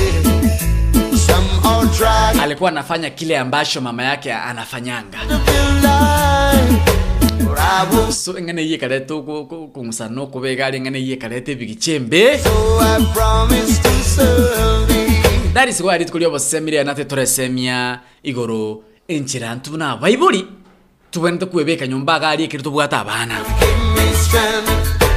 [2.43, 5.19] Alikuwa anafanya kile ambacho mama yake anafanyanga.
[8.13, 9.15] So engene iye karete
[9.73, 12.41] kung'usana okubega ari engene iye karete bigichembe
[15.55, 20.47] that is why rituko riobosemire nate toresemia igoro enchera ntu na baibuli
[21.11, 23.37] tubene tukwebeka nyumba gari ekiri tubwata abana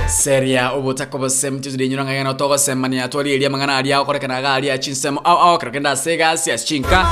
[0.08, 5.38] seria obotako bosem tuzire nyuranga gana togosemania twari eria mangana aria okorekana gari achinsemo au
[5.38, 7.08] au kerekenda segasi aschinka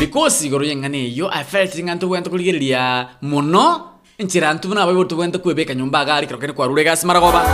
[0.00, 5.38] because igoro yengane iyo i felt nga ntubwente kurigereria muno enchera ntu na baibuli tubwente
[5.38, 7.44] kwebeka nyumba gari kerekene kwa rure gasi maragoba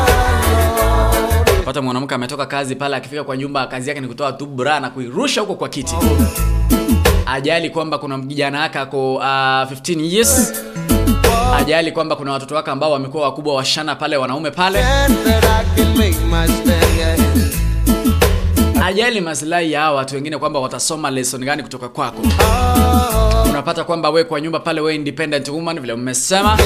[1.70, 4.90] pata mwanamke ametoka kazi pale akifika kwa nyumba kazi yake ni kutoa tu bra na
[4.90, 5.94] kuirusha huko kwa kiti.
[7.26, 10.52] Ajali kwamba kuna mjana wake ako uh, 15 years.
[11.56, 14.84] Ajali kwamba kuna watoto wake ambao wamekuwa wakubwa washana pale wanaume pale
[18.84, 22.22] ajali maslahi ya watu wengine kwamba watasoma lesson gani kutoka kwako.
[23.50, 26.58] Unapata kwamba we kwa nyumba pale we independent woman vile mmesema.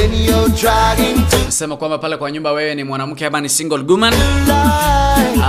[1.49, 4.15] Sema kwamba pale kwa nyumba wewe ni mwanamke ama ni single woman.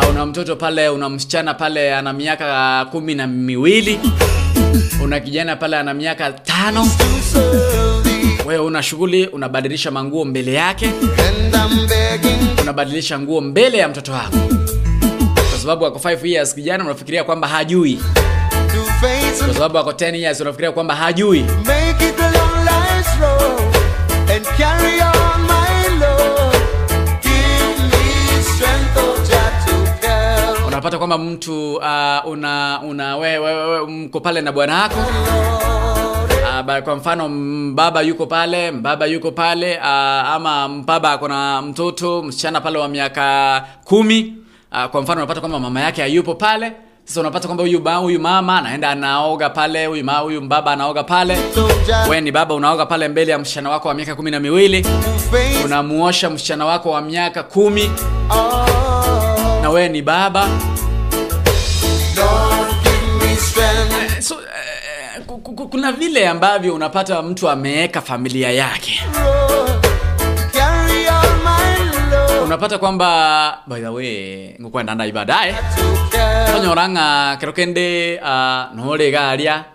[0.01, 3.99] au una mtoto pale una msichana pale ana miaka kumi na miwili.
[5.03, 6.87] Una kijana pale ana miaka tano.
[8.45, 10.89] Wewe una shughuli unabadilisha manguo mbele yake.
[12.61, 14.37] Unabadilisha nguo mbele ya mtoto wako
[15.65, 17.99] sababu ako 5 years kijana unafikiria kwamba hajui.
[19.45, 21.39] Kwa sababu ako 10 years unafikiria kwamba hajui.
[21.43, 23.75] Make it a long life's road
[24.35, 26.55] and carry on my load.
[27.21, 31.81] Give me strength, oh Jah, to carry unapata kwamba mtu uh,
[32.31, 34.99] una una wewe we, we, mko pale na bwana wako?
[36.59, 41.61] Uh, kwa mfano mbaba baba yuko pale baba yuko pale uh, ama mbaba ako na
[41.61, 44.44] mtoto msichana pale wa miaka kumi
[44.83, 46.71] uh, kwa mfano unapata kwamba mama yake hayupo pale.
[47.05, 51.37] Sasa unapata kwamba huyu huyu mama anaenda anaoga pale huyu huyu baba anaoga pale.
[52.09, 54.85] We ni baba unaoga pale mbele ya msichana wako wa miaka kumi na miwili.
[55.65, 57.91] Unamuosha msichana wako wa miaka kumi.
[59.61, 60.47] Na wewe ni baba.
[62.15, 62.75] Lord,
[65.17, 69.01] eh, ku- ku- kuna vile ambavyo unapata mtu ameweka familia yake.
[69.13, 69.84] load.
[72.45, 75.55] Unapata kwamba by the way ngukwenda ndai baadaye
[76.51, 79.65] tonyoranga kero kende uh, noregaria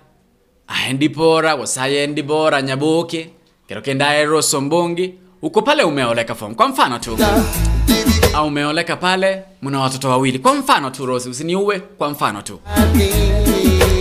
[0.69, 3.31] aendipora gosaye endibora nyaboke
[3.69, 6.55] kero kende aero sombongi uko pale umeoleka form.
[6.55, 7.19] Kwa mfano tu.
[8.35, 10.39] Au umeoleka pale mna watoto wawili.
[10.39, 12.61] Kwa mfano tu Rose usiniue kwa mfano tu.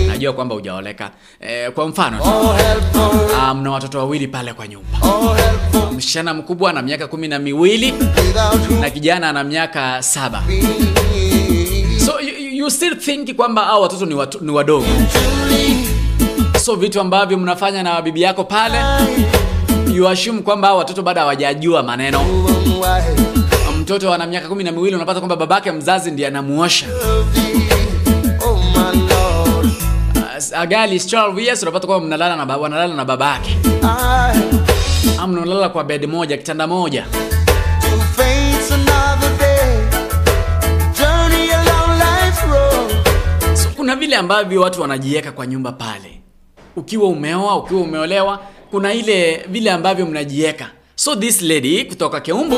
[0.07, 2.23] Najua kwamba ujaoleka eh, kwa mfano tu.
[3.49, 4.97] Oh, mna watoto wawili pale kwa nyumba
[5.99, 7.93] msichana mkubwa ana miaka kumi na miwili
[8.81, 10.43] na kijana ana miaka saba.
[12.05, 14.85] So you, you- still think kwamba hao watoto ni, watu, ni wadogo.
[16.61, 18.77] So vitu ambavyo mnafanya na bibi yako pale
[19.93, 22.21] you kwamba hao watoto bado hawajajua maneno.
[23.81, 26.85] Mtoto ana miaka kumi na miwili unapata kwamba babake mzazi ndiye anamuosha.
[30.55, 33.57] Agali 12 years unapata kwamba mnalala na wanalala na babake
[35.19, 37.05] ama mnalala kwa bed moja kitanda moja
[38.15, 39.84] Face another day.
[40.99, 42.91] Journey along life's road.
[43.57, 46.21] so, kuna vile ambavyo watu wanajiweka kwa nyumba pale
[46.76, 48.39] ukiwa umeoa ukiwa umeolewa
[48.71, 52.55] kuna ile vile ambavyo mnajiweka so this lady kutoka keumbu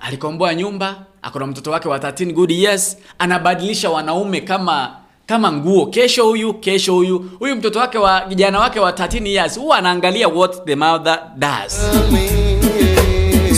[0.00, 4.96] alikomboa nyumba akona mtoto wake wa 13 good years anabadilisha wanaume kama
[5.28, 5.86] kama nguo.
[5.86, 7.30] Kesho huyu kesho huyu.
[7.38, 11.80] Huyu mtoto wake wa kijana wake wa 13 years huwa anaangalia what the mother does.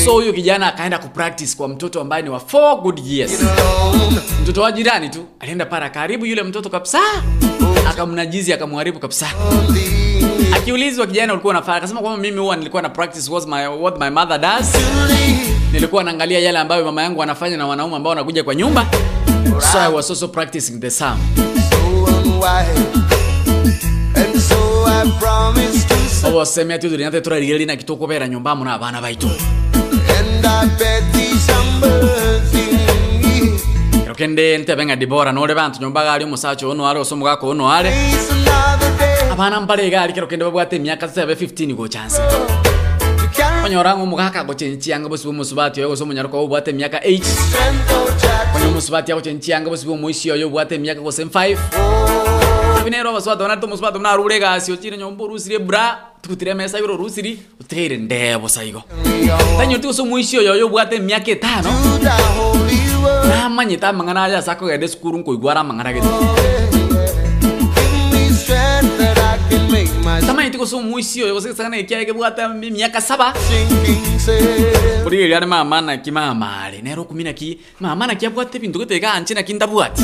[0.05, 3.45] So huyu kijana akaenda kupractice kwa mtoto ambaye ni wa 4 good years.
[4.43, 6.99] Mtoto wa jirani tu alienda para karibu yule mtoto kabisa
[7.91, 9.27] akamnajizi akamharibu kabisa.
[10.57, 14.11] Akiulizwa kijana ulikuwa unafanya akasema kwamba mimi huwa nilikuwa na practice what my, what my
[14.11, 14.75] mother does.
[15.73, 18.87] Nilikuwa naangalia yale ambayo mama yangu anafanya na wanaume ambao wanakuja kwa nyumba
[19.59, 21.19] so i was also practicing the same
[24.21, 24.57] And so
[24.87, 30.67] I promise to say, obosemia tu turinate turarigirina kitukubera nyumba muna abana baitu and I
[30.79, 32.71] bet these somebody.
[34.17, 37.93] kende ntebenga dibora nore bantu nyumba gali omusacho ono are osomo gako ono are
[39.33, 42.21] abana mbare gali kero kende babwate emyaka 7 15 go chance.
[43.65, 49.89] Onyoranga omugaka gochenchianga bosi bomusubati oyo gose omonyaruka obwate emyaka 8 onye omusubati agochenchianga bosi
[49.89, 51.57] omoisi yoyo obwate emiaka gose 5
[52.85, 57.97] binero abasubati bonarete omusubati munarure egasi ochire nyomba orusiri ebura tukutire emesa igoro orusiri otere
[57.97, 58.83] ndebo saigo.
[59.59, 61.71] Tanyoti gose omoisi oyo oyo obwate emyaka etano
[63.29, 66.09] namanyete amang'ana ase akogenda esukuru nkoigwara amang'ana gete
[69.73, 73.33] I can make my tamanyete gose omoisi oyo gose gesagana ekiage bwate emyaka saba
[74.19, 75.05] sail.
[75.05, 79.53] kurigeria ari mama naki mamare nero kumi naki mama naki abwate ebinto goteka anche naki
[79.55, 80.03] ndabwati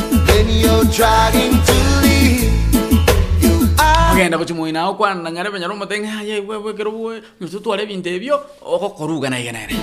[4.13, 8.41] ogenda gochimoina ao kwana nyare benyara omotenge aye wewe kero bwe nito tware ebinto ebio
[8.63, 9.75] ogokoruga na igenere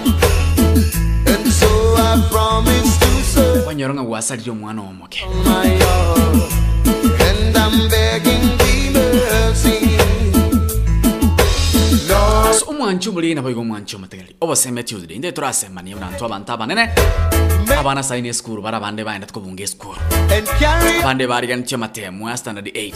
[1.25, 2.99] And so I promise
[3.63, 5.19] kwanyora ng'a gwasarire omwana omoke.
[7.27, 8.62] And I'm begging
[12.67, 16.89] omwancho omulina baiga omwancho omotegeri oboseme tuesday nde turasemania oranto abantu abanene
[17.79, 19.97] abana saine esukuru bara abande baenda tukobunga esukuru
[21.01, 22.93] abande bariganitie amatemu a standard 8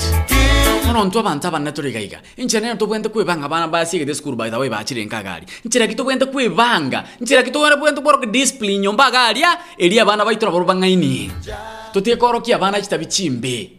[0.89, 5.17] oronto abantu abanene torigaiga inchera nero tobwente kwibanga abana basiegete esukuru by the way bachirenka
[5.17, 10.45] agari nchera ki tobwente kwibanga nchera ki tobwente kworoka discipline nyomba agaria eri abana baitu
[10.45, 11.31] naboro bang'ainie
[11.93, 13.71] totiekorokia abana chitabi chimbe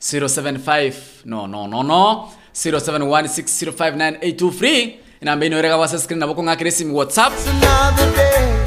[0.00, 0.92] 075
[1.24, 2.28] no no no no.
[2.54, 4.90] 0716059823
[5.22, 7.32] inamba ino erega wasa screen nabo kong'akira whatsapp.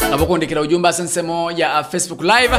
[0.10, 0.88] Nabo kundikira ujumbe
[1.52, 2.56] ya uh, facebook live.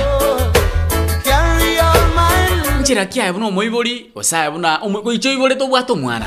[2.81, 5.55] Nchira kiaye buna omoibori osaye buna omo- goicho ibore
[5.93, 6.27] omwana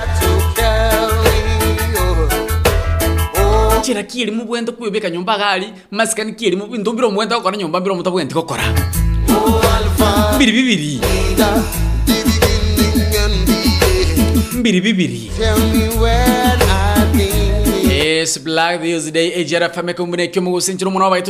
[3.80, 8.34] nchira kielimu bwente kwibeka nyomba gari masikani kielimu bintu mbiro omwente gokora nyomba mbiro mutabwente
[8.34, 8.64] gokora
[10.40, 11.00] Biri bir biri.
[14.64, 15.18] Biri bir biri.
[18.22, 19.28] It's Black Tuesday.
[19.42, 20.28] E Jera Fame Combine.
[20.32, 21.16] Que eu me gosto de sentir um novo.
[21.16, 21.28] Help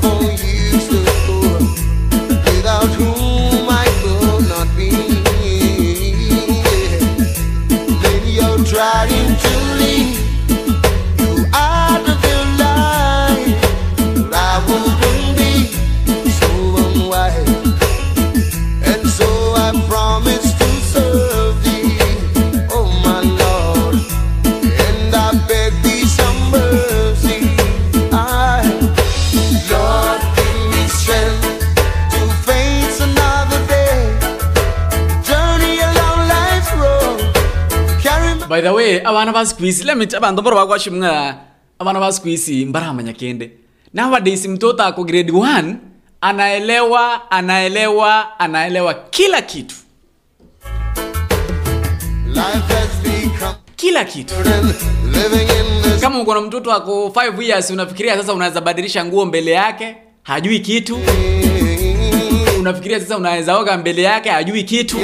[0.00, 0.55] for you.
[38.56, 41.36] By the way abana ba squeeze let me abantu boro bagwashimwa
[41.78, 43.50] abana ba squeeze mbaramanya kende.
[43.94, 45.74] Nowadays mtoto ako grade 1
[46.20, 49.74] anaelewa anaelewa anaelewa kila kitu.
[53.76, 54.34] Kila kitu.
[56.00, 60.60] kama uko na mtoto ako 5 years unafikiria sasa unaweza badilisha nguo mbele yake hajui
[60.60, 60.98] kitu.
[62.60, 64.96] unafikiria sasa unaweza oga mbele yake hajui kitu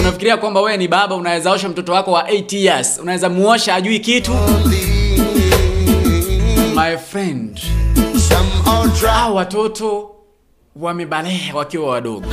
[0.00, 2.98] unafikiria kwamba wewe ni baba unaweza osha mtoto wako wa 8 years.
[3.02, 4.32] Unaweza muosha ajui kitu.
[6.74, 7.60] My friend
[9.06, 10.10] hao watoto
[10.76, 12.26] wamebalehe wakiwa wadogo.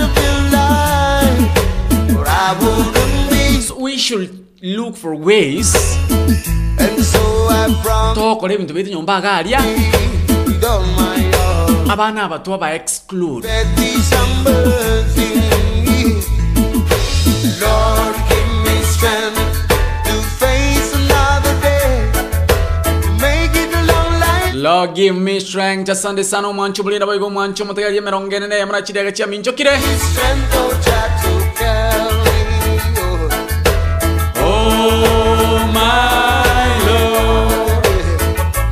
[8.13, 9.59] So ebintu baitu nyomba agaria
[11.89, 13.47] abana abato ba exclude
[17.61, 19.67] Lord, give me strength
[20.07, 22.11] to face another day.
[23.03, 24.53] To make it a long life.
[24.55, 28.81] Lord give me strength asante sana omwancho mulinda baigo omwancho mutegeria emirongo ene neye muna
[28.81, 32.31] chidega chia minchokire Strength, oh, Jah, to carry.
[34.43, 34.49] Oh,
[35.07, 37.85] oh my Lord.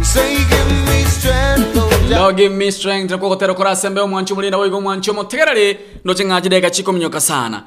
[0.05, 2.19] Say, give me strength, oh, Jah.
[2.19, 7.19] Lord give me strength okogotera korasembe omwancho mulinda baigo omwancho mutegereri ndoche ng'achidega chiko minyoka
[7.21, 7.63] sana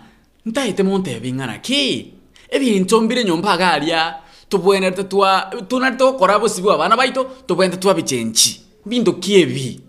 [0.46, 2.12] ntaite montebi ng'ana ki
[2.50, 4.14] ebintu mbire nyomba agaria
[4.48, 9.80] tubwene twa tunarite gokora bosibu abana baito tubwene twabichenchi binto ki ebi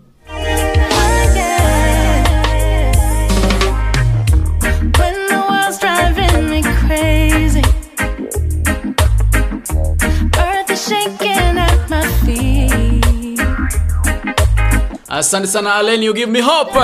[15.08, 16.74] asante sana alen you give me hope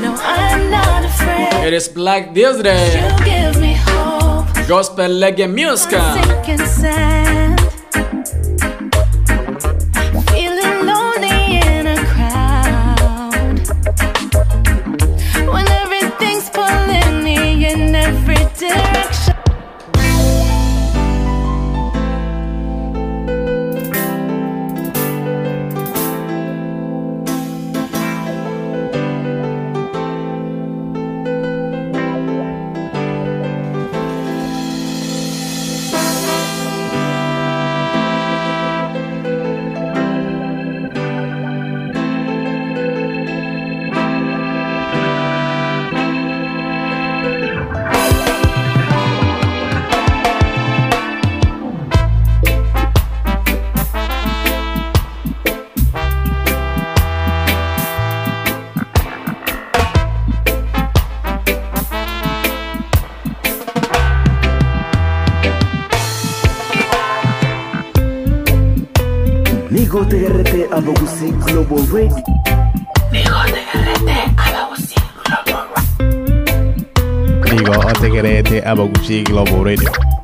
[0.01, 1.67] No, I'm not afraid.
[1.67, 4.45] it is Black Tuesday You give me hope.
[4.67, 5.91] gospel reggae music.
[5.91, 6.65] Sinking
[69.95, 72.23] Bigote RT Abogusí Global Radio.
[73.13, 76.19] Bigote RT Abogusí Global Radio.
[77.49, 80.14] Bigote RT Abogusí Global Radio.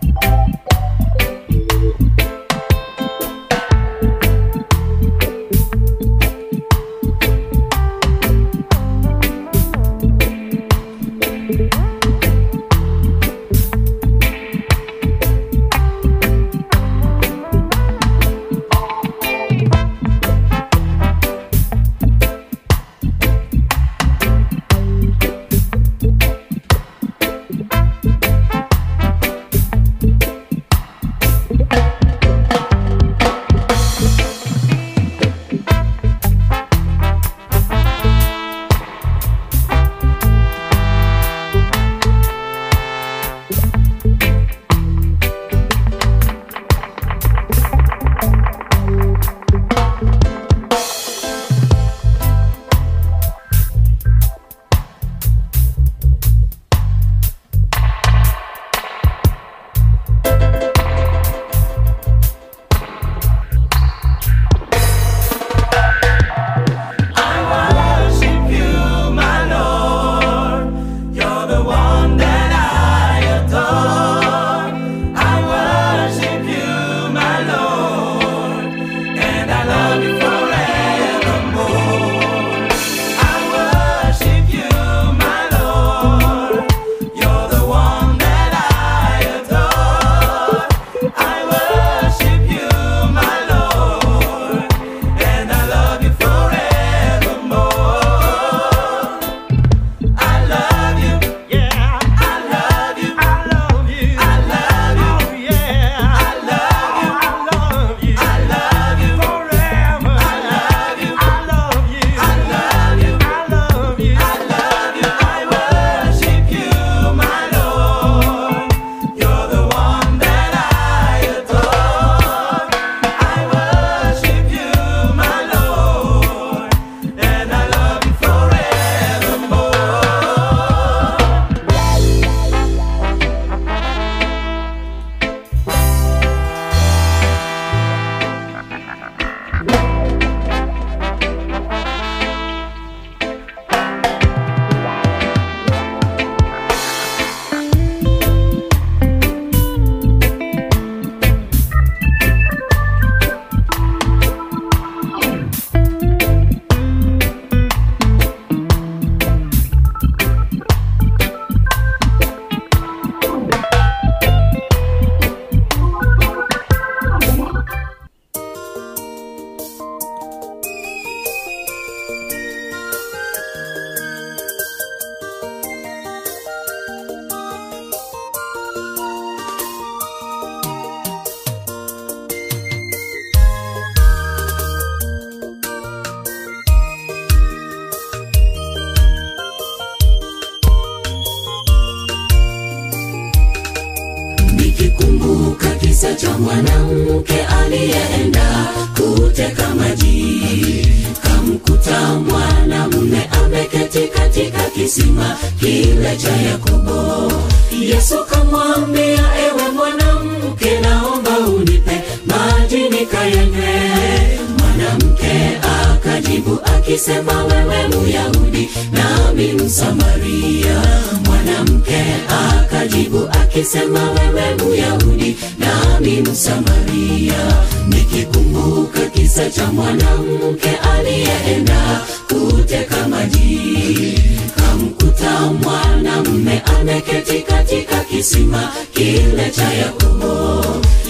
[216.60, 220.82] Akajibu akisema wewe Myahudi nami msamaria.
[221.26, 227.54] Mwanamke akajibu akisema wewe muyahudi nami msamaria.
[227.88, 234.20] Nikikumbuka kisa cha mwanamke aliyeenda kuteka maji
[234.56, 240.66] kamkuta mwanamume ameketi katika kisima kile cha yakobo.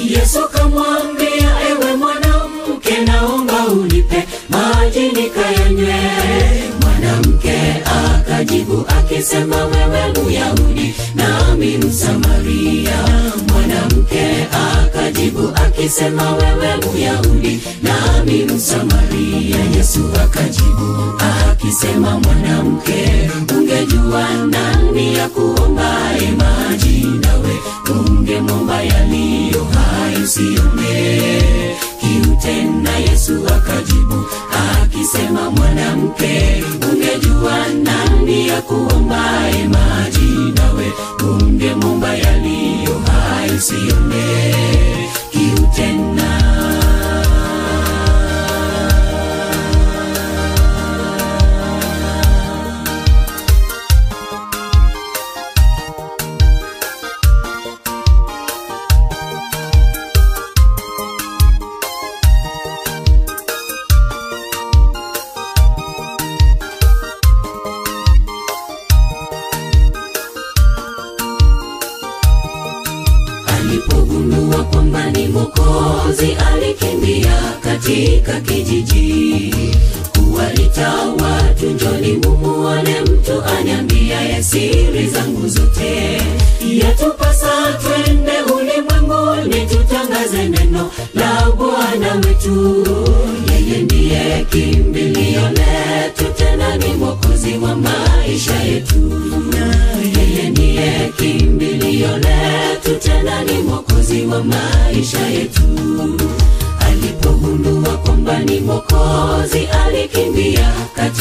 [0.09, 1.10] Yesu kamwambia
[4.91, 5.95] maji nikayanywe
[6.81, 7.55] mwanamke
[7.85, 12.97] akajibu akisema wewe Myahudi nami msamaria.
[13.47, 19.57] Mwanamke akajibu akisema wewe Myahudi nami msamaria.
[19.77, 21.13] Yesu akajibu
[21.51, 27.05] akisema mwanamke ungejua nani ya kuombaye maji?
[27.21, 27.55] Nawe
[27.99, 29.67] ungemomba yaliyo
[30.23, 31.90] usione kiu
[32.41, 34.25] tena yesu akajibu
[34.81, 40.51] akisema mwanamke ungejua nani ya kuombaye maji?
[40.55, 40.93] Nawe
[41.33, 44.55] ungemomba yaliyo hai usione
[45.31, 45.67] kiu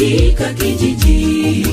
[0.01, 1.67] katika kijiji.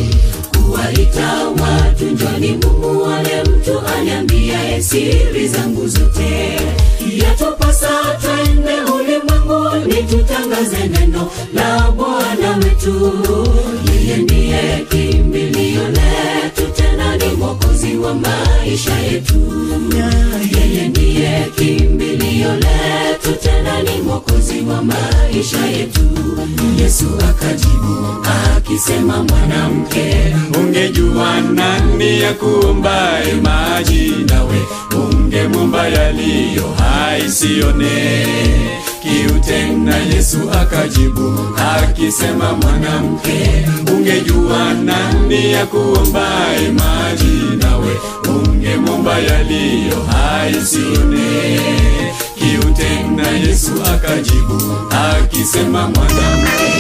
[0.58, 6.58] Kuwaita watu njoni mumuone mtu anyambiaye siri zangu zote.
[7.18, 7.90] Yatupasa
[8.22, 13.14] twende ulimwenguni tutangaze neno la bwana wetu.
[13.94, 14.86] Yeye ndiye
[17.98, 19.34] mwokozi wa maisha yetu.
[20.58, 26.02] Yeye ndiye kimbilio letu tena ni mwokozi wa maisha yetu.
[26.82, 28.16] Yesu akajibu
[28.58, 34.58] akisema mwanamke ungejua nani ya kuumbaye maji nawe?
[34.96, 38.28] Ungemumba yaliyo haisione
[39.08, 41.40] kiu tena yesu akajibu
[41.78, 47.92] akisema mwanamke ungejua nani ya kuombaye maji nawe?
[48.30, 49.98] Ungemwomba yaliyo
[52.40, 54.62] kiu tena yesu akajibu
[54.92, 56.74] akisema mwanamke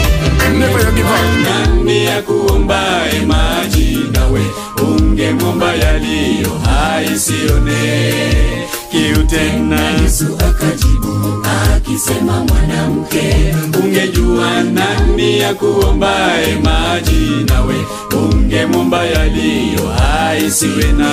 [2.06, 4.42] ya kuombaye maji nawe?
[4.88, 6.52] Ungemwomba yaliyo
[8.92, 10.97] kiu tena yesu akajibu
[11.98, 17.76] akisema mwanamke ungejua nani ya kuombaye maji nawe?
[18.16, 21.12] Ungemwomba yaliyo haisiwe na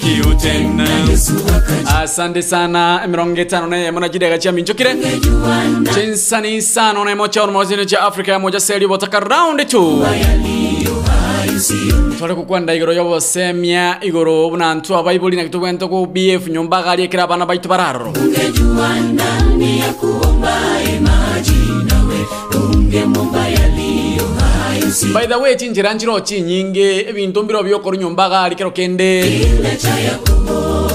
[0.00, 0.88] kiu tena.
[2.02, 4.96] Asante sana mirongo itano na yemo na kidega cha minchokire
[5.94, 7.46] chinsani isano na imo cha
[7.86, 15.42] cha afrika moja seli botaka round 2 twari kukwenda igoro yobosemia igoro bunantu abaibuli na
[15.44, 18.12] kitugwento ku bf nyumba gari ekira abana baitu bararo.
[18.14, 21.58] Ungejua nani ya kuombaye maji
[21.90, 22.18] nawe
[22.54, 24.22] ungemwomba yaliyo
[25.14, 29.22] by the way chinjira njiro chinyinge ebintu mbiro byokora nyumba gari kero kende.
[29.22, 30.90] Kile cha yakobo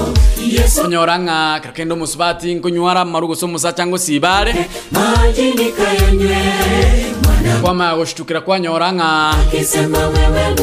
[0.48, 0.80] yesu.
[0.80, 4.54] Onyora ng'a kero kende omusubati nkonywara marugo somusa chango sibare.
[4.92, 6.36] Maji nikayanywe
[7.62, 7.96] kwama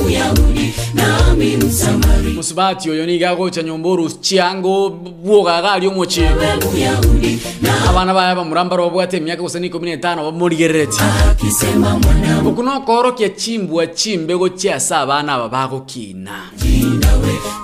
[0.03, 6.21] muyahudi nami msamari musubati oyo nigagocha nyumba orusi chiango bwogaga ari omochi
[7.89, 10.97] abana baya bamuramba robwate emyaka gose ni ikumi na etano bamorigerereti
[12.47, 16.31] oku nokorokia chimbwa chimbego chiase abana aba bagokina.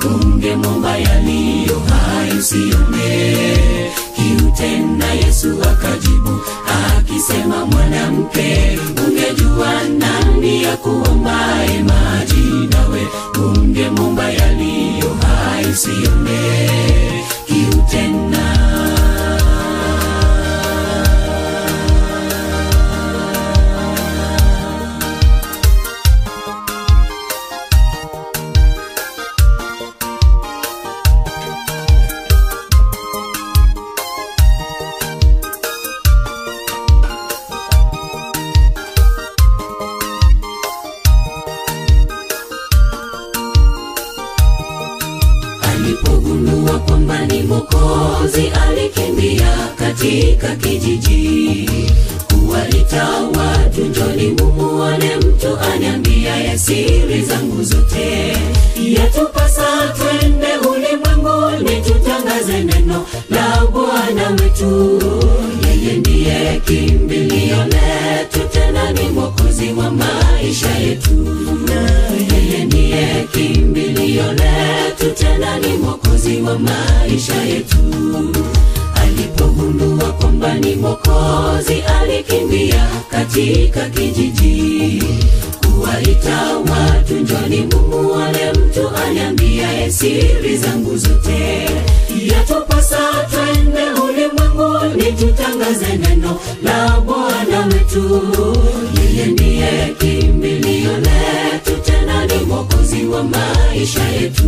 [0.05, 3.41] Ungemwomba yaliyo haisione
[4.10, 4.10] kiu
[4.61, 6.41] tena yesu akajibu
[6.97, 13.07] akisema mwanamke ungejua nani ya kuombaye maji nawe
[13.45, 15.15] ungemwomba yaliyo
[17.47, 18.30] kiu tena
[48.31, 51.69] mokozi alikimbia katika kijiji.
[52.29, 58.37] Kuwaita watu njoni mumuone mtu anyambiaye siri zangu zote.
[58.83, 59.63] Yatupasa
[59.97, 65.01] twende ulimwenguni tutangaze neno la bwana wetu.
[65.67, 71.27] Yeye ndiye kimbilio letu tena ni mwokozi wa maisha yetu
[72.31, 77.77] yeye ndiye kimbilio letu tena ni mwokozi wa maisha yetu.
[79.03, 85.03] Alipogundua kwamba ni mwokozi alikimbia katika kijiji.
[85.65, 91.69] Kuwaita watu njoni mumuone mtu anyambiaye siri zangu zote
[92.25, 92.97] yatupasa
[93.31, 98.21] twende ulimwenguni tutangaze neno la bwana wetu
[99.21, 104.43] yeye ndiye kimbilio letu tena ni mwokozi wa maisha yetu.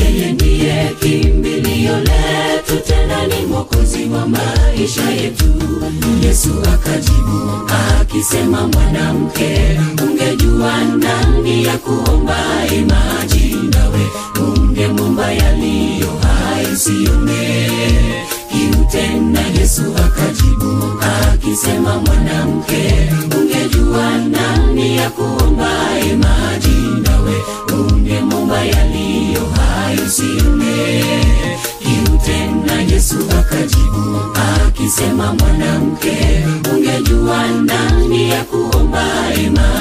[0.00, 5.44] Yeye ndiye kimbilio letu tena ni mwokozi wa maisha yetu.
[6.22, 7.50] Yesu akajibu
[8.00, 12.36] akisema mwanamke ungejua nani ya kuomba
[12.86, 14.06] maji nawe?
[14.48, 16.06] Ungemwomba yaliyo
[18.96, 21.00] tena Yesu akajibu
[21.32, 23.08] akisema, mwanamke,
[23.38, 27.34] ungejua nani ya kuombaye maji, nawe
[27.78, 31.00] ungemwomba yaliyo hai, usione
[31.82, 32.18] kiu.
[32.26, 34.20] Tena Yesu akajibu
[34.66, 36.44] akisema, mwanamke,
[36.74, 39.75] ungejua nani ya kuombaye maji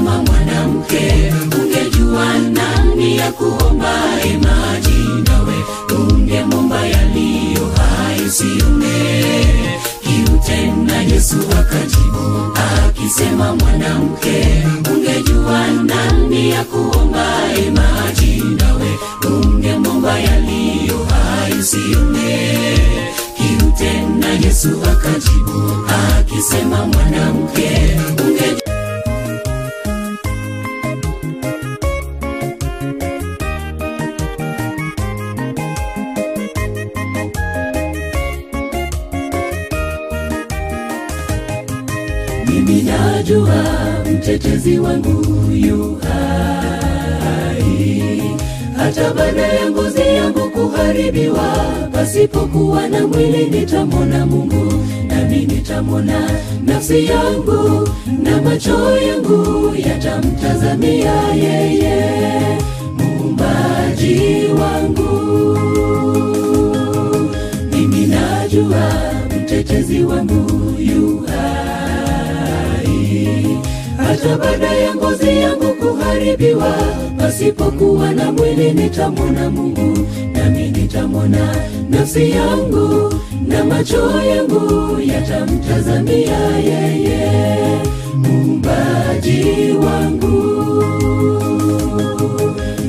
[0.00, 5.54] akisema mwanamke ungejua nani ya kuombaye maji nawe
[6.02, 9.44] ungemomba yaliyo hai usione
[10.02, 12.52] kiu tena yesu akajibu
[12.88, 18.98] akisema mwanamke ungejua nani ya kuombaye maji nawe
[19.44, 22.78] ungemomba yaliyo hai usione
[23.36, 25.86] kiu tena yesu akajibu
[26.18, 27.89] akisema mwanamke
[52.04, 54.72] pasipokuwa na mwili nitamwona mungu
[55.08, 56.30] nami nitamwona
[56.64, 57.88] nafsi yangu
[58.22, 62.58] na macho yangu yatamtazamia yeye
[62.98, 65.10] muumbaji wangu.
[67.72, 68.92] Mimi najua
[69.42, 72.88] mtetezi wangu yu hai.
[73.96, 76.74] Hata baada ya ngozi yangu kuharibiwa
[77.18, 79.98] pasipokuwa na mwili nitamwona mungu
[80.32, 81.56] nami nitamwona
[82.00, 83.14] nafsi yangu
[83.48, 87.78] na macho yangu yatamtazamia yeye
[88.14, 90.40] muumbaji wangu.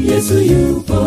[0.07, 1.05] Yesu yupo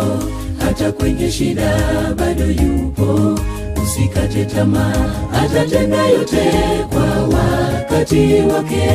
[0.65, 1.73] hata kwenye shida
[2.17, 3.39] bado yupo.
[3.83, 5.13] Usikate tamaa
[5.43, 6.51] atatenda yote
[6.89, 8.89] kwa wakati wake.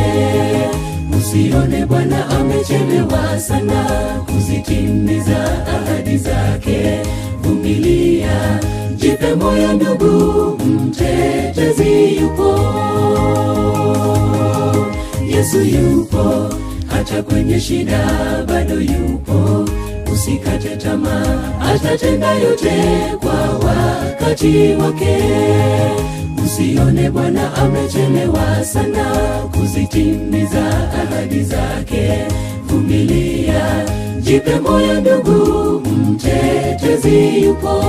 [1.18, 3.84] Usione bwana amechelewa sana
[4.26, 7.00] kuzitimiza ahadi zake.
[7.42, 8.60] Vumilia
[9.00, 12.60] jipe moyo ndugu mtetezi yupo.
[15.28, 16.54] Yesu yupo
[16.86, 17.98] hata kwenye shida
[18.48, 19.68] bado yupo.
[20.12, 21.38] Usikate tamaa
[21.74, 22.72] atatenda yote
[23.20, 25.18] kwa wakati wake.
[26.44, 29.04] Usione bwana amechelewa sana
[29.58, 32.12] kuzitimiza ahadi zake
[32.70, 33.84] vumilia
[34.20, 37.82] jipe moyo ndugu mtetezi yupo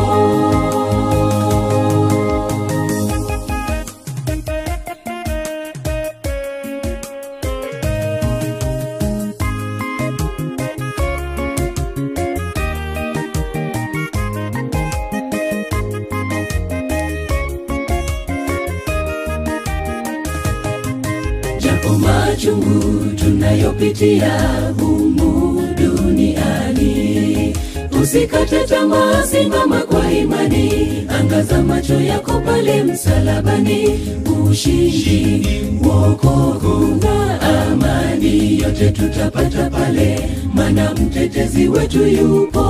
[31.67, 33.99] macho yako pale msalabani.
[34.49, 35.47] Ushindi
[35.83, 40.29] wokovu na amani yote tutapata pale.
[40.53, 42.65] Mana mtetezi wetu yupo.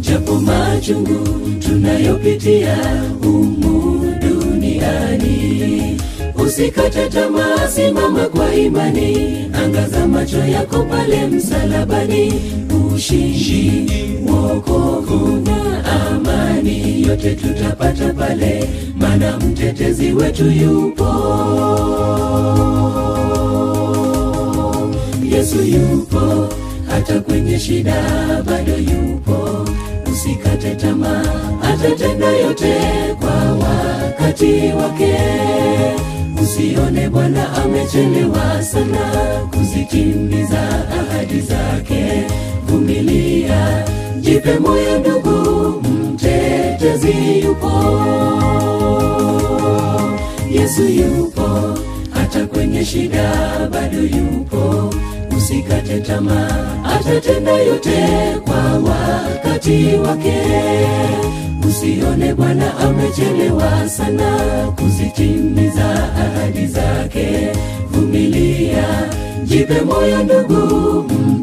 [0.00, 1.28] Japo machungu
[1.58, 2.76] tunayopitia
[3.22, 5.96] humu duniani
[6.46, 9.36] usikate tamaa simama kwa imani.
[9.64, 12.32] Angaza macho yako pale msalabani.
[12.94, 14.09] Ushindi
[14.40, 21.10] wokovu na amani yote tutapata pale mana mtetezi wetu yupo.
[25.32, 26.48] Yesu yupo
[26.88, 28.02] hata kwenye shida
[28.46, 29.68] bado yupo.
[30.12, 31.22] Usikate tamaa
[31.62, 32.74] atatenda yote
[33.20, 35.16] kwa wakati wake.
[36.42, 39.10] Usione bwana amechelewa sana
[39.50, 40.60] kuzitimiza
[41.00, 42.04] ahadi zake.
[42.66, 43.84] Vumilia
[44.20, 47.70] jipe moyo ndugu mtetezi yupo.
[50.50, 51.48] Yesu yupo
[52.10, 53.32] hata kwenye shida
[53.72, 54.94] bado yupo.
[55.36, 57.98] Usikate tamaa atatenda yote
[58.44, 60.36] kwa wakati wake.
[61.68, 64.38] Usione bwana amechelewa sana
[64.76, 67.48] kuzitimiza ahadi zake.
[67.90, 68.84] Vumilia
[69.44, 71.04] jipe moyo ndugu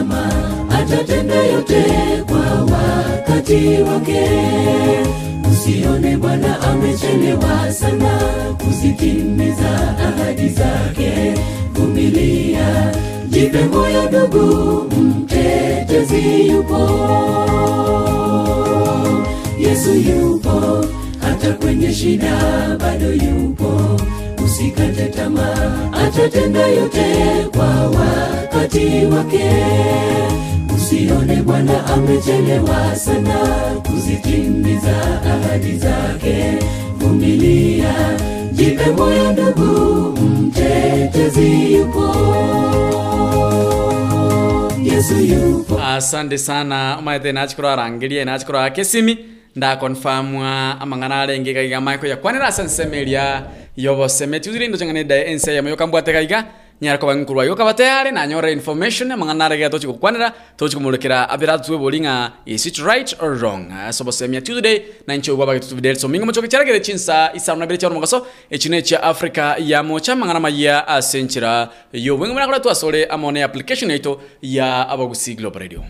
[0.00, 1.84] usikate tamaa atatenda yote
[2.28, 4.30] kwa wakati wake.
[5.52, 8.18] Usione bwana amechelewa sana
[8.64, 11.34] kuzitimiza ahadi zake.
[11.74, 12.92] Vumilia
[13.28, 16.88] jipe moyo ndugu mtetezi yupo.
[19.58, 20.84] Yesu yupo
[21.20, 22.38] hata kwenye shida
[22.78, 24.00] bado yupo
[24.60, 27.04] usikate tamaa atatenda yote
[27.56, 29.50] kwa wakati wake.
[30.76, 33.38] Usione bwana amechelewa sana
[33.86, 36.44] kuzitimiza ahadi zake.
[36.98, 37.94] Vumilia
[38.52, 42.14] jipe moyo ndugu mtetezi yupo.
[45.86, 46.96] Asante sana.
[46.98, 49.18] Umaete nachikoro arangeria nachikoro akesimi
[49.56, 52.62] ndakonfamwa amang'ana arenge gaiga maiko yakwanira ase
[53.80, 56.44] nsemeria yoboseme tiuzire indo chang'anida ense yamo yokambwate gaiga
[56.80, 62.32] nyarako bankurwa yoka tayari nanyora information amang'ana arege tochi gukwanira tochi kumulekera abira tuwe bolinga
[62.46, 63.70] is it right or wrong?
[63.72, 67.54] Ah, so bosemia tuesday na ncho baba gitu video so mingo mocho kicharegere chinsa isa
[67.56, 72.16] na bere charo mugaso echine cha africa ya mocha mang'ana maya asenchira yo.
[72.16, 75.84] Wengo mwana kula twasole amone application yaito ya abagusi global radio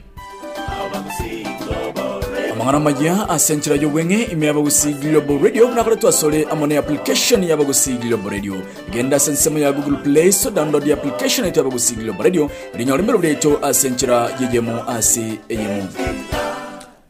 [2.60, 5.70] amang'ana maya asenchira yobweng'e ime abagusi global radio.
[5.74, 8.54] Nakole twasole amone application yaba abagusi global radio.
[8.90, 12.50] Genda sensemo ya google play so download the application yaito abagusi global radio.
[12.76, 15.88] Linyolembero lyeto asenchira yeyemo ase eyemo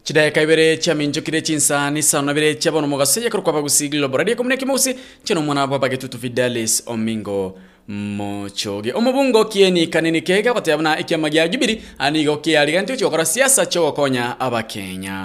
[0.04, 4.36] chideka ibere chaminjukire chinsani sano ibere chabono mugaso yakorokwa bagusigililo radio.
[4.36, 4.94] Komuneke kimusi
[5.24, 7.58] chino mwana baba getutu fidelis omingo
[7.90, 8.92] mochoge.
[8.92, 15.16] Omubungo kieni kanini kega buna ekiama gia jubiri anigo kiariganti chokora siasa chogokonya abakenya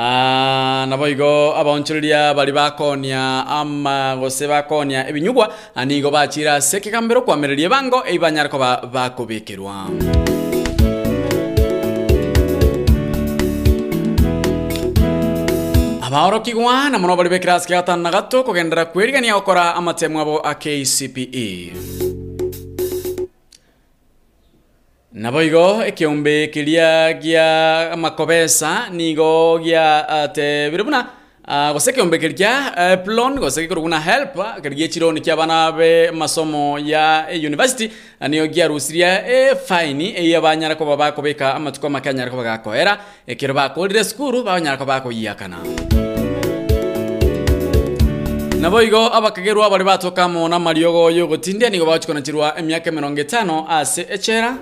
[0.00, 8.04] Ah, nabo igo abonchereria bari bakonia ama gose bakonia ebinyugwa anigo bachira sekekambero kwamereria bango
[8.06, 9.90] eibanyara koba bakobekirwa
[16.08, 21.72] abaorokigwa na muno bari bekirasi kia gatano gato kugendera kwirigania gukora amatemu abo a kcpe
[25.12, 25.42] nabo
[25.84, 31.18] ekiombe kiria gia makobesa nigo gia ate bire buna
[31.48, 36.78] uh, gose kiombe kiria uh, plon gose gikoro help kiria chironi kia bana be masomo
[36.78, 37.90] ya e university.
[38.28, 42.36] Niyo gia rusiria e fine e ya banyara ko baba ko beka amatuko makanyara ko
[42.36, 45.97] bagakoera e kiro bakorire skuru banyara ko bakoyakana
[48.60, 53.66] nabo igo abakagerwa bari batoka mona mariogo yo gotindia nigo bachikona emiaka emyaka mirongo itano
[53.68, 54.58] ase echera.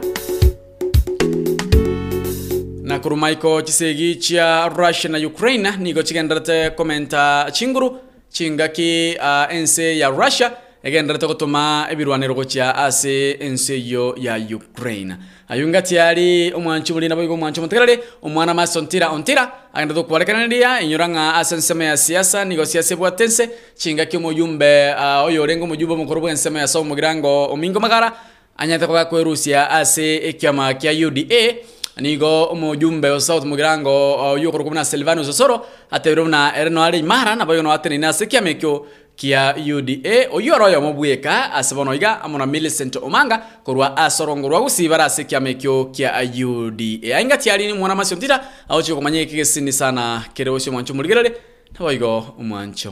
[2.82, 7.98] Na kurumaiko chisegi chia russia na ukraine nigo chigenderete komenta chinguru
[8.30, 10.52] chingaki uh, ense ya russia
[10.86, 15.16] egenderete gutuma ebirwaniro gochia ase ense iyo ya ukraine.
[15.48, 21.34] Ayunga tiari omwanchi buli nabo igo omwanchi mutegerere omwana maso ntira ontira agendete kubarekananiria inyuranga
[21.34, 26.30] ase nsemo ya siasa nigo siasa bwatense chingaki omuyumbe uh, oyo orenga omuyumbe omukuru bwa
[26.30, 28.12] ensemo ya somo mugirango omingo magara
[28.56, 31.54] anyete koga kwerusia ase ekiama kia uda
[32.00, 37.34] nigo omujumbe o south mugirango yukuru kumna silvanus osoro atebire buna ere no ari imara
[37.36, 38.86] nabo yono atenina ase kiama ekio
[39.16, 39.92] kia uda
[40.32, 45.48] oyo oro yo mobweka ase bono iga amona millicent omanga korwa asorongorwa gusibara ase kiama
[45.48, 46.12] ekio kia
[46.46, 50.94] uda ainga tiari ni mwana masio ntira aochi komanya iki gesini sana kere osio mwancho
[50.94, 51.32] murigerere
[51.72, 52.34] nabo igo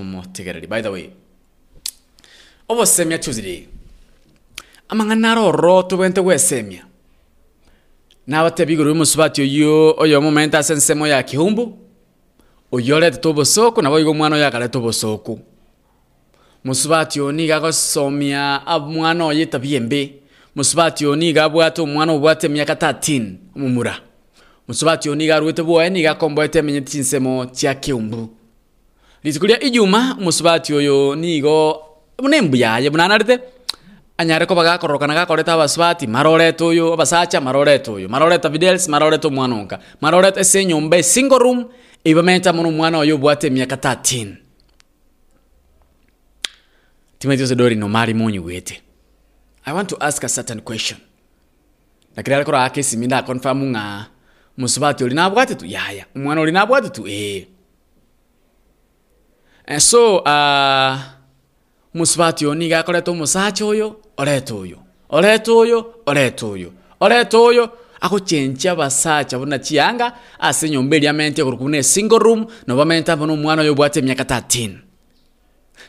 [0.02, 1.10] motegereri by the way
[2.68, 3.66] obosemia tuesday
[4.88, 6.86] amang'ana roro tobwente gwesemia
[8.26, 11.78] nabatebi igoro y'omusubati oyo oyo momenta ase ensemo ya kihumbu
[12.72, 15.40] oyo orete obosoku nabo igo omwana oyo akareta obosoku
[16.64, 20.14] musubati oyo niga agosomia omwana oyo etabia embe
[20.56, 24.00] musubati oniga niga abwate omwana obwate emiaka 13 omomura
[24.68, 28.28] musubati oniga niga arwete bwoye niga akomboete emenyete chinsemo chia keumbu
[29.22, 31.82] rituko ijuma musubati oyo nigo
[32.18, 33.38] buna embuyaye buna narete
[34.16, 38.08] anyare koba gakororokana gakoreta abasubati marorete oyo abasacha marorete oyo.
[38.08, 39.78] Maroreta fidels marorete omwana onka.
[40.00, 41.64] Marorete ase enyomba esingle room
[42.04, 44.43] ibamenta mono omwana oyo obwate emiaka 13
[47.24, 48.82] timothy osedori no mari monyigwete
[49.64, 50.98] i want to ask a certain question.
[52.16, 54.06] Lakini arikoro ake esimi ndakonfamu ng'a
[54.58, 57.46] musubati ori nabwate tu yaya umwana ori nabwate tu ee
[59.66, 60.98] and so uh,
[61.94, 64.78] musubati oni gakorete omosacha oyo oreta oyo
[65.08, 67.70] oreta oyo oreta oyo oreta oyo.
[68.00, 73.26] Agochenchia abasacha buna chianga ase enyomba eria amente goruka buna esingle room noba mente abo
[73.26, 74.83] na omwana oyo obwate emiaka 13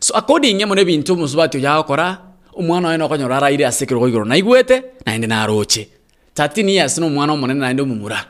[0.05, 2.17] so according emo na ebinto omusubati oyo agokora
[2.53, 5.89] omwana oyo nokonyora araire ase go igoro naigwete naende naroche.
[6.35, 8.25] 13 years na omwana omonene naende omomura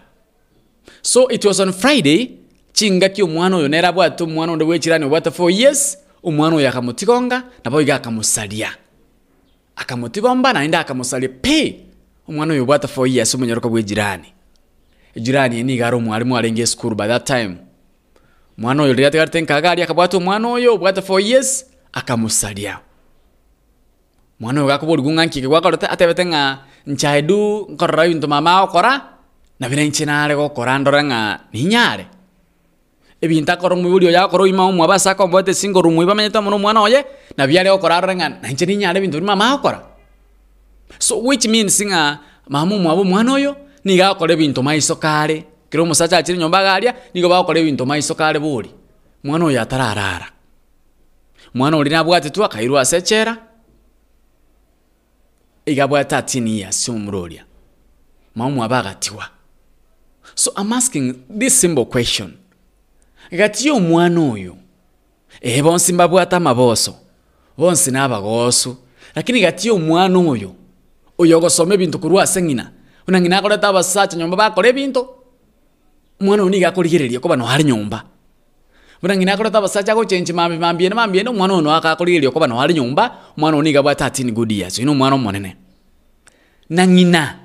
[1.01, 2.31] so it was on friday
[2.71, 7.81] chingaki omwana oyo nere abwate omwana onde bwechirani obwate 4 years omwana oyo akamotigonga nabo
[7.81, 8.71] iga akamosaria
[9.75, 11.79] akamotigomba naende akamosaria pe
[12.29, 17.27] omwana oyo obwate 4 years omonyoroka bwa ejirani eni igare omwarimu arenge esukuru by that
[17.27, 17.57] time
[18.57, 22.79] mwana oyo riria tigarite nkaga akabwata omwana oyo obwata 4 years akamusaria
[24.39, 26.57] mwana oyo gakoborigu ng'a nkike gwakorete atebete ng'a
[26.87, 28.91] nchaedu nkorora ebinto mama agokora
[29.59, 32.05] nabire nche nare gokora ndore ng'a ninyare
[33.21, 36.81] ebinto akora omwibori oyo agokora oima omwa base akombwate single room oyo bamenyete mono omwana
[36.81, 37.05] oye
[37.37, 39.79] na biare gokora arore ng'a nainche ninyare ebinto biri mama agokora.
[40.99, 45.45] So which means ng'a mama omwabo omwana oyo niga agokora ebinto maiso kare
[45.75, 48.71] kero omosacha achire nyomba garia nigo bagokora ebinto maiso kare bori
[49.23, 50.31] mwana oyo atararara.
[51.53, 53.37] Mwana ori nabwatetu akairwa ase echera
[55.65, 57.45] iga bwate 13 years omomura oria
[58.35, 59.29] mama omwabo agatiwa.
[60.35, 62.33] So i'm asking this simple question.
[63.31, 64.57] Gati omwana oyo
[65.41, 66.95] ee bonsi mbabwata amaboso
[67.57, 68.77] bonsi nabagosu
[69.15, 70.55] lakini gati omwana oyo
[71.17, 72.71] oyo ogosoma ebinto korwa ase ng'ina
[73.05, 75.24] buna ng'ina akoreta abasacha nyomba bakora ebinto
[76.25, 78.03] omwana oyo niga akorigereria koba noare nyomba
[79.01, 83.33] buna ng'ina akoreta abasacha agochenchi mambi mambiene mambiene omwana oyo noaka akorigereria no hari nyumba
[83.37, 85.55] omwana oyo niga abwate 13 good years na omwana omonene
[86.69, 87.39] na ng'ina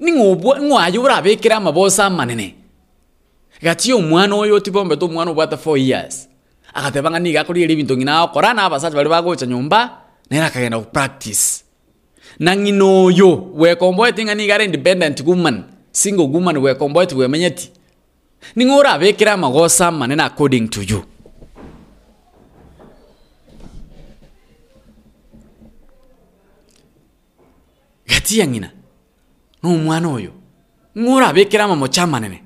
[0.00, 2.54] ning'obwa ng'waye orabekere amaboso amanene
[3.62, 6.28] gati omwana oyo tibombete omwana obwate 4 years.
[6.74, 11.64] Agateba ng'a niga akorigeria ng'ina agokora na abasacha bari bagocha nyomba nere akagenda practice.
[12.38, 17.70] Na ng'ina oyo wekomboete ng'a niga are independent woman single woman wekomboete wemenyeti
[18.56, 21.04] ning'o orabekere amagoso manene according to you.
[28.06, 28.70] Gati ya ng'ina?
[29.62, 30.32] Na omwana oyo.
[30.98, 32.42] Ng'o orabekere amamocha amanene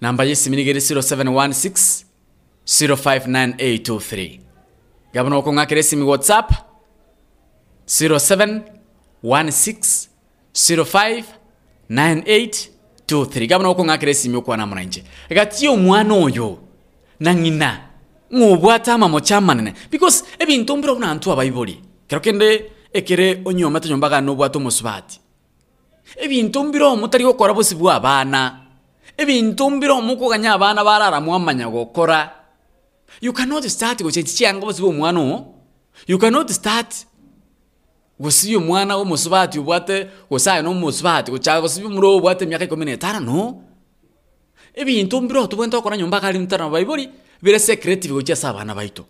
[0.00, 2.04] namba yesimi nigere 0716
[2.66, 4.40] 059823
[5.14, 6.50] gabona okong'akera esimi whatsapp
[7.86, 10.08] 0716
[13.06, 16.58] 059823 gabona okong'akera esimi okwana munainche gati omwana oyo
[17.20, 17.70] na ng'ina
[18.32, 24.58] ng'obwate amamocha amanene because ebinto mbiro buna antu abaibori kero kende ekere onyomete nyombaga nobwate
[24.58, 25.20] omosubati
[26.16, 28.60] ebinto ebintu mbiro mutari gokora bosi bwa abana
[29.16, 32.30] ebinto mbiro omo okoganya abana barara mwamanya gokora.
[33.20, 35.54] You cannot start gochenchi chianga bosi bwa omwana oo
[36.06, 37.06] you cannot start
[38.20, 43.62] gosibia omwana omosubati obwate gosaya na omosubati gochaga gosibia omura obwate emiaka ikomi na no.
[44.74, 47.08] Ebinto mbira oto bwente okora nyomba gari mtara baibori
[47.42, 49.04] bire secretive gochia ase abana baito.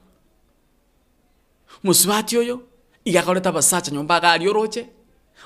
[1.82, 2.60] Musubati oyo
[3.04, 4.86] igakoreta abasacha nyomba gari oroche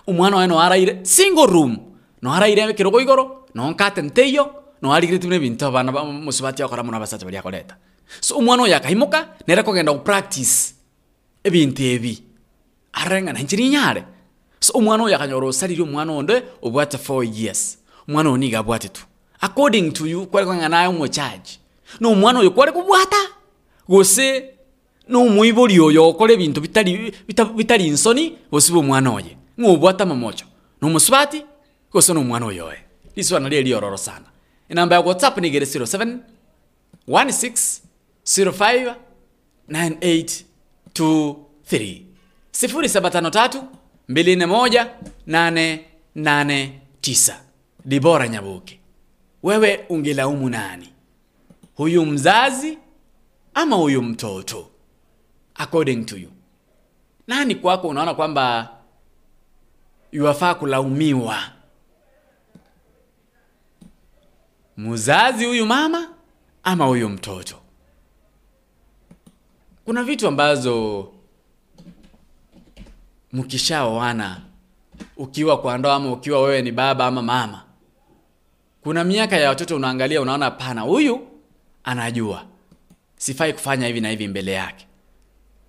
[0.07, 1.79] omwana waye noaraire single room
[2.23, 7.37] noaraire ekerogo igoro nonkate nteiyo noarigire tibuna ebinto abana ba- musubati akora muna abasacha bari
[7.37, 7.77] akoreta.
[8.21, 10.75] So omwana oyo akaimoka nere kogenda gopractice
[11.45, 12.23] ebinto ebi
[12.99, 14.05] arenga na inchiri nyare.
[14.61, 17.79] So omwana oyo akanyora osarire omwana onde obwate 4 years.
[18.09, 19.03] Omwana oyo niga abwate tu.
[19.41, 21.59] According to you kwari kwanga naye omochaji
[22.05, 23.17] omwana oyo kwari kubwata.
[23.89, 24.45] Gose
[25.15, 30.45] omwibori oyo okora ebinto bitari bita- bitari nsoni gose bwa omwana oye ng'obwata mamocho.
[30.81, 31.45] Na omusubati
[31.93, 32.79] gose omwana oyo oye
[33.17, 34.25] liswana rie riororo sana.
[34.69, 36.19] Enamba ya whatsapp nigere 07
[37.09, 37.81] 16
[38.25, 38.95] 05
[39.71, 42.08] 9823
[42.63, 43.63] 0753
[44.09, 44.87] 21
[45.27, 47.35] 889
[47.85, 48.81] Dibora Nyabuke,
[49.43, 50.93] wewe ungelaumu nani,
[51.75, 52.79] huyu mzazi
[53.55, 54.71] ama huyu mtoto?
[55.55, 56.31] According to you,
[57.27, 58.71] nani kwako unaona kwamba
[60.13, 61.39] yuwafaa kulaumiwa?
[64.77, 66.09] Mzazi huyu mama
[66.63, 67.57] ama huyu mtoto?
[69.85, 71.09] Kuna vitu ambazo
[73.33, 74.41] mkishaoana
[75.17, 77.63] ukiwa kwa ndoa ama ukiwa wewe ni baba ama mama,
[78.83, 81.21] kuna miaka ya watoto unaangalia, unaona pana, huyu
[81.85, 82.45] anajua
[83.17, 84.87] sifai kufanya hivi na hivi mbele yake.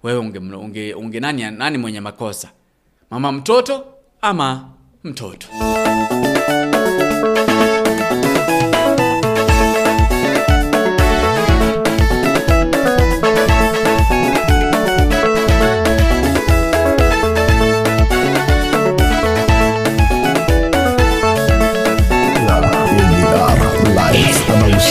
[0.03, 2.49] Wewe unge, unge, unge nani, nani mwenye makosa,
[3.09, 3.85] mama mtoto
[4.21, 4.69] ama
[5.03, 5.47] mtoto?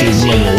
[0.09, 0.58] Amazing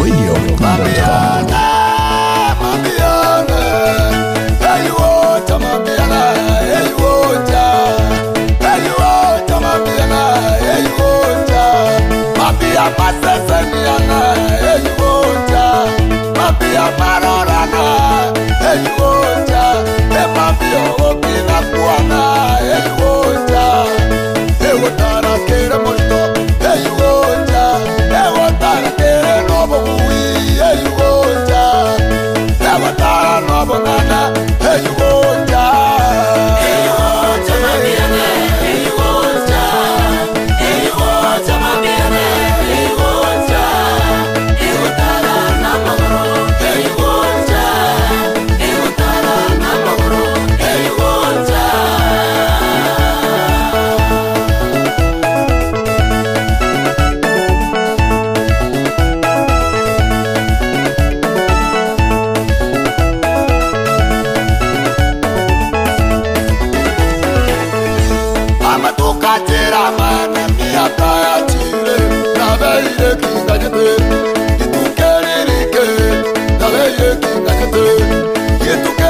[78.69, 79.08] Oye, tú que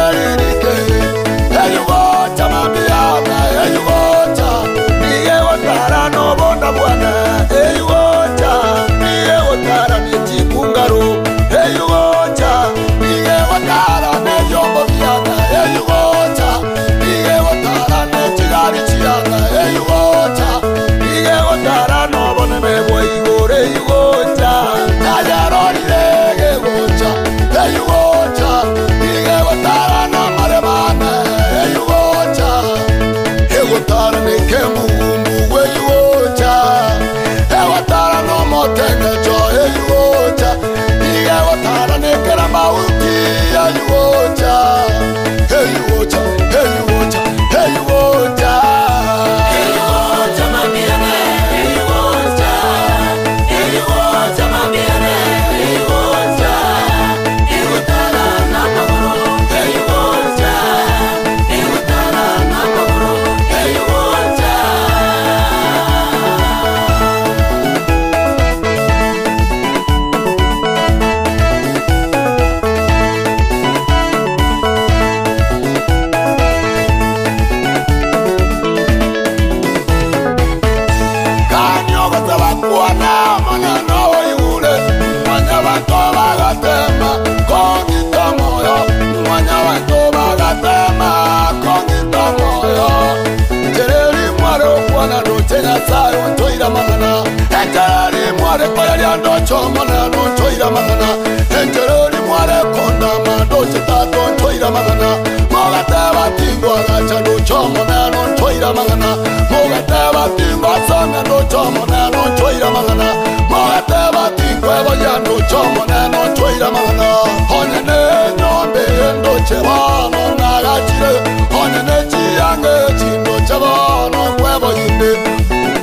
[104.60, 105.18] choira magana
[105.52, 109.15] mogate batingwa gacha no chomona no choira magana
[109.49, 113.07] mogate batingwa songa no chomona no choira magana
[113.49, 117.07] mogate batingwa boya no chomona no choira magana
[117.49, 117.99] honyene
[118.38, 118.84] nyombe
[119.19, 121.11] ndo chebano nagachire
[121.53, 125.11] honyene chiyange chindo chebano kwebo yinde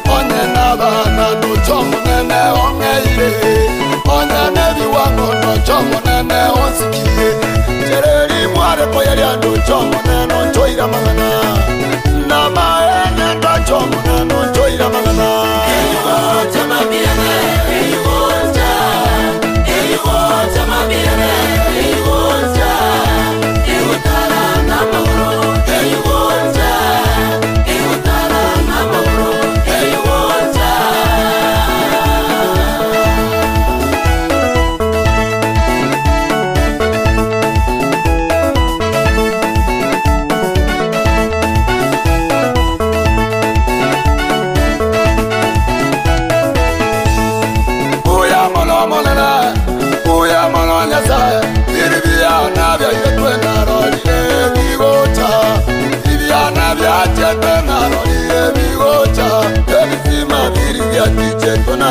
[0.08, 3.28] honyena bana no chomonene ongeire
[4.06, 7.55] honyene biwango no chomonene onsikie
[7.96, 11.28] ereri mwareko yelyando ncomuneno ncoira magana
[12.28, 15.28] namaene nda ncomuneno ncoira magana
[15.76, 17.32] eyigota mabirene
[17.76, 18.68] eyigota
[19.74, 21.30] eyigota mabirene
[21.78, 22.15] eyigota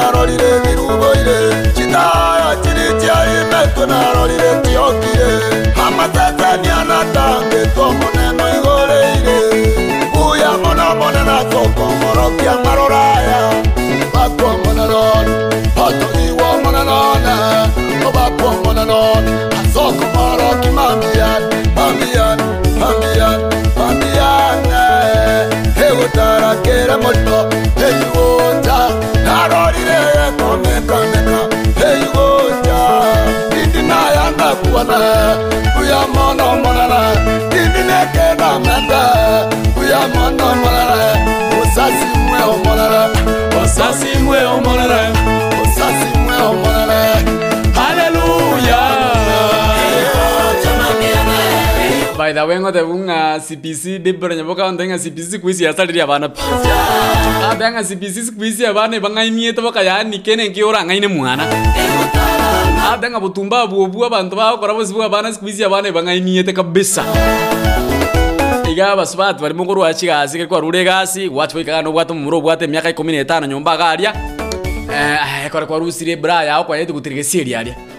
[0.05, 1.37] narorire biruboire
[1.75, 5.29] chitaya chiri chiaime twenarorire tiokire.
[5.85, 9.37] Amatetenianatange tomuneno igoreire.
[10.25, 13.39] Uya monamonena tokomorokia maroraya.
[14.13, 15.27] Bakomonenon
[15.85, 17.33] otogiwo monenona
[18.07, 19.25] obakomonenon
[19.59, 21.41] asokomoroki mamian
[21.75, 22.39] mamian
[22.79, 23.39] mamian
[23.77, 24.65] mamian
[25.87, 27.39] ewotarakera moto
[27.85, 28.79] eyiwota
[29.25, 29.64] naro
[30.55, 31.39] unekaneka
[31.79, 35.01] heyigoja oh, indinayangakuwane
[35.81, 37.01] uyamonomonene
[37.61, 39.01] indinekenamende
[39.81, 41.09] uyamonomonene
[41.61, 43.03] osasiwe omonere
[43.63, 45.01] osasiwe omonere
[52.45, 56.43] way ngote bunga CPC dibra nyaboka ndenga CPC kwisi yasaliri abana pia
[57.51, 61.43] abenga CPC kwisi abana bangaimiete baka yani kene nkiora ngaine mwana.
[62.93, 67.03] Abenga butumba buobu abantu bakora bose bwa abana kwisi abana bangaimiete kabisa.
[68.71, 72.67] Iga basubati barimo kurwa kigasi ke kwa rure gasi watu ikaga no bwato mumuro bwate
[72.67, 74.13] myaka 15 nyomba garia.
[74.93, 76.77] Eh kora kwa rusire bra yao kwa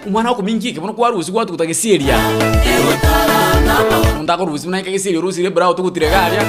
[0.07, 2.31] umwana wako mingi ke bono kwa rusi kwa tukutage siri aria
[4.23, 6.43] ndako rusi muna kage siri rusire bra tukutire garia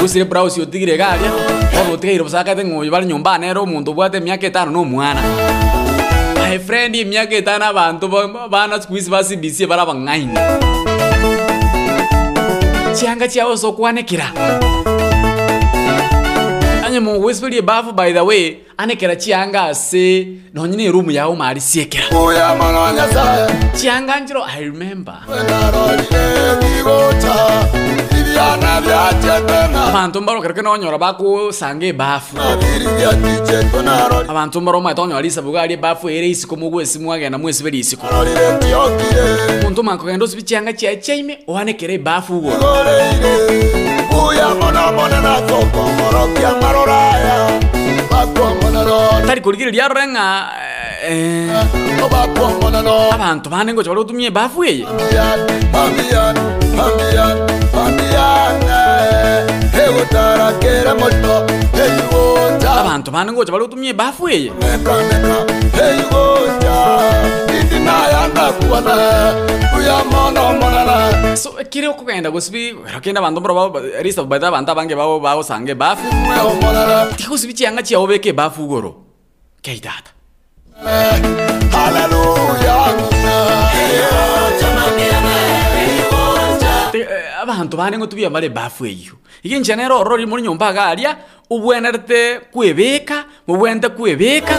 [0.00, 1.30] rusire bra usi utigire garia
[1.80, 5.20] ono tigire busaka te ngoyo bali nyomba nero mundu bwate myaka 5 no mwana.
[6.36, 8.08] My friend imyaka 5 abantu
[8.50, 10.38] bana squeeze basi bisi bara bangaini
[13.00, 14.32] chianga chiao sokwanekera
[16.94, 22.06] anya mu whisperie bafu by the way anekera chianga se nonyine room yawo mari siekera
[22.16, 23.48] oya manonya sa.
[23.74, 25.18] Chianga njiro i remember.
[29.88, 32.36] Abantu mbaro kereke nonyora bakusange ebafu
[34.28, 38.06] abantu mbaro maite onyora isabuga ari ebafu ere isiko mogwesi mwagenda mwesi beri isiko.
[39.62, 42.52] Omuntu mwakogenda osibi chianga chiachaime oanekera ebafu ugo
[49.26, 50.24] tarikurigira ryarorenga
[51.08, 51.50] eh,
[53.14, 54.84] abantu banengoca bari gutumye bafu eye
[62.80, 64.50] abantu banengoca bari gutumye bafu eye
[69.76, 70.03] uya
[71.36, 77.12] so kire okogenda gosibi rokenda abantu mboro risa baita abantu abange babo bagosanga ebafu mweomonana
[77.16, 78.94] tikosibi chianga chiao beka ebafu ugoro
[79.62, 80.10] keitata
[81.72, 82.74] haleluya
[86.92, 89.14] Te- eh, abantu bane ngotubia bare bafu eyo.
[89.42, 91.16] Ige njenero ero orori muri nyumba garia
[91.50, 94.54] obwenerete kwebeka mobwente kwebeka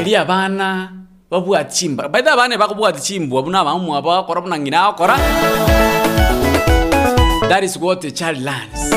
[0.00, 0.92] eri abana
[1.30, 5.16] babwati chimba baita abana bakobwati chimbwa buna abamu aba kora buna ngina akora
[7.48, 8.90] that is what a child learns.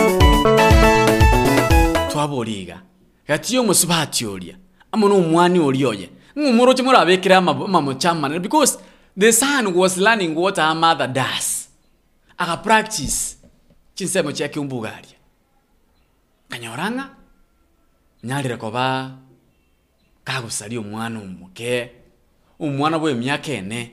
[2.12, 2.82] Twaboriga
[3.28, 4.56] gati musubati oria
[4.92, 8.78] amo nomwani oria oye ng'umuro chimura orabekere mamo chamana because
[9.18, 11.68] the son was learning what her mother does.
[12.38, 13.38] Akapractice
[13.96, 15.18] chinsemo chiake kiumbugaria
[16.50, 17.10] kanyoranga.
[18.24, 19.12] Nyarire koba.
[20.24, 21.92] Kagosaria omwana omoke
[22.64, 23.92] omwana bwe myaka ene.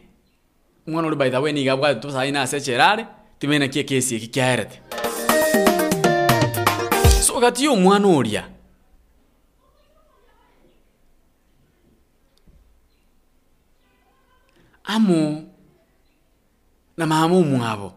[0.87, 3.07] Umwana uri by the way niga bwa tosai nase secherare
[3.39, 4.81] timena kie kesi eki kiaerete
[7.23, 8.45] so gati yo omwana oria
[14.85, 15.45] amo
[16.97, 17.93] na mama omwabo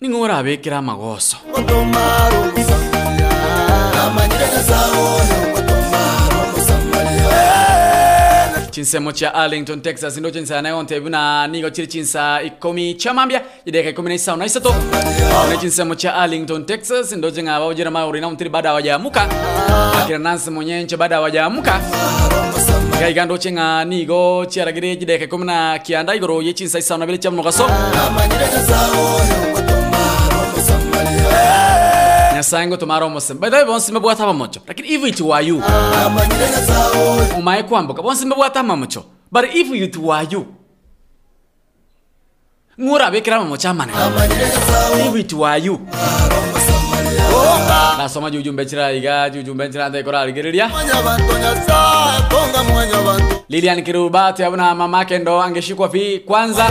[0.00, 1.36] ning'o orabekera amagoso
[8.74, 14.08] chinsemo cha arlington texas ndo chinsa nayonte buna nigo chiri chinsa ikomi chamambia ideka ikomi
[14.08, 14.74] na isau na isato
[15.50, 19.28] ne chinsemo cha arlington texas ndo chingaba ujira mauri na mtiri bada wajamuka
[20.02, 21.80] akira nansi monyenche bada wajamuka
[23.00, 27.18] gaiga ndo chinga nigo chiaragire jideka ikomi na kianda igoro ye chinsa isau na bile
[27.18, 27.64] chamunogaso
[28.06, 29.63] amanyire nyasaoyo otomara
[32.44, 33.92] omusamaria nyasaye ngo tumara omuseme by the way bonse
[34.26, 35.62] bamocho lakini if it were you
[37.38, 38.02] omaye kwamboka.
[38.02, 38.24] Kwambuka bonse
[38.62, 40.46] mamocho but if it were you
[42.80, 43.98] ng'orabekera mamocho amanene
[45.08, 45.78] if it were you
[47.98, 48.30] nasoma
[50.68, 56.66] mwanya bantu nyasaye konga mwanya bantu lilian kirubati abuna mamake ndo angeshikwa vi kwanza.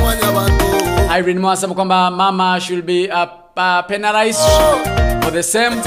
[1.20, 3.24] Irene mwasema kwamba mama should be uh,
[3.58, 4.40] uh, penalized.
[4.40, 5.82] for the same.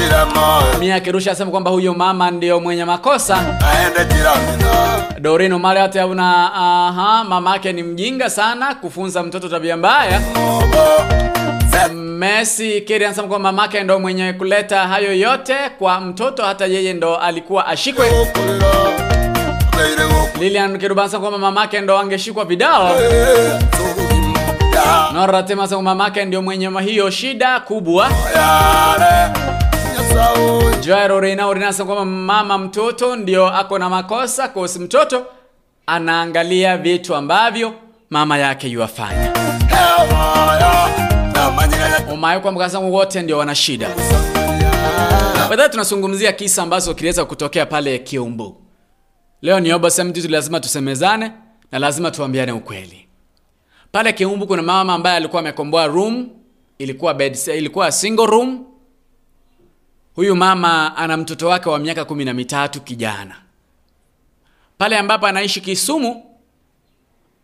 [0.80, 3.58] Mia kirusha asema kwamba huyo mama ndio mwenye makosa.
[5.20, 10.20] Dorino male ati abuna aha mamake ni mjinga sana kufunza mtoto tabia mbaya.
[11.94, 17.16] Messi keri anasema kwamba mamake ndo mwenye kuleta hayo yote kwa mtoto hata yeye ndo
[17.16, 18.06] alikuwa ashikwe.
[20.40, 22.92] Lilian kiruba kwamba mamake ndo angeshikwa vidal
[25.12, 28.10] noratema anasema kwamba mamake ndio mwenye hiyo shida kubwa.
[28.34, 29.32] Jairo
[29.94, 35.26] nyasaoyo joero reina orina anasema kwamba mama mtoto ndio ako na makosa kosi mtoto
[35.86, 37.74] anaangalia vitu ambavyo
[38.10, 39.32] mama yake yuwafanya
[42.12, 43.88] umayo kwa mkazangu wote ndio wana shida.
[45.48, 48.62] Baadaye tunazungumzia kisa ambazo kiliweza kutokea pale kiumbu.
[49.42, 51.32] Leo ni obo semtitu lazima tusemezane
[51.72, 53.05] na lazima tuambiane ukweli
[53.96, 56.28] pale kiumbu kuna mama ambaye alikuwa amekomboa room
[56.78, 58.64] ilikuwa bed, ilikuwa single room.
[60.14, 63.36] Huyu mama ana mtoto wake wa miaka kumi na mitatu kijana.
[64.78, 66.24] Pale ambapo anaishi kisumu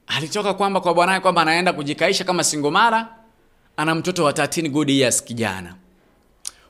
[0.07, 3.09] alitoka kwamba kwa bwanaye kwamba anaenda kujikaisha kama singomara
[3.77, 5.75] ana mtoto wa 13 good years kijana.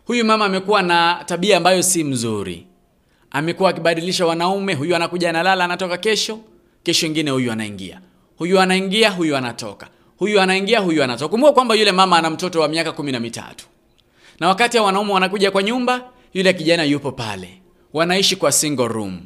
[0.07, 2.67] Huyu mama amekuwa na tabia ambayo si mzuri.
[3.31, 6.39] Amekuwa akibadilisha wanaume huyu anakuja analala anatoka kesho
[6.83, 8.01] kesho ingine huyu anaingia
[8.43, 9.89] huyu anaingia huyu anatoka.
[10.19, 11.29] Huyu anaingia huyu anatoka.
[11.29, 13.67] Kumbuka kwamba yule mama ana mtoto wa miaka kumi na mitatu.
[14.41, 17.63] Na wakati wanaume wanakuja kwa nyumba yule kijana yupo pale.
[17.93, 19.21] Wanaishi kwa single room.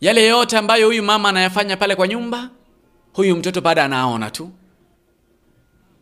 [0.00, 2.50] Yale yote ambayo huyu mama anayafanya pale kwa nyumba
[3.12, 4.50] huyu mtoto bado anaona tu.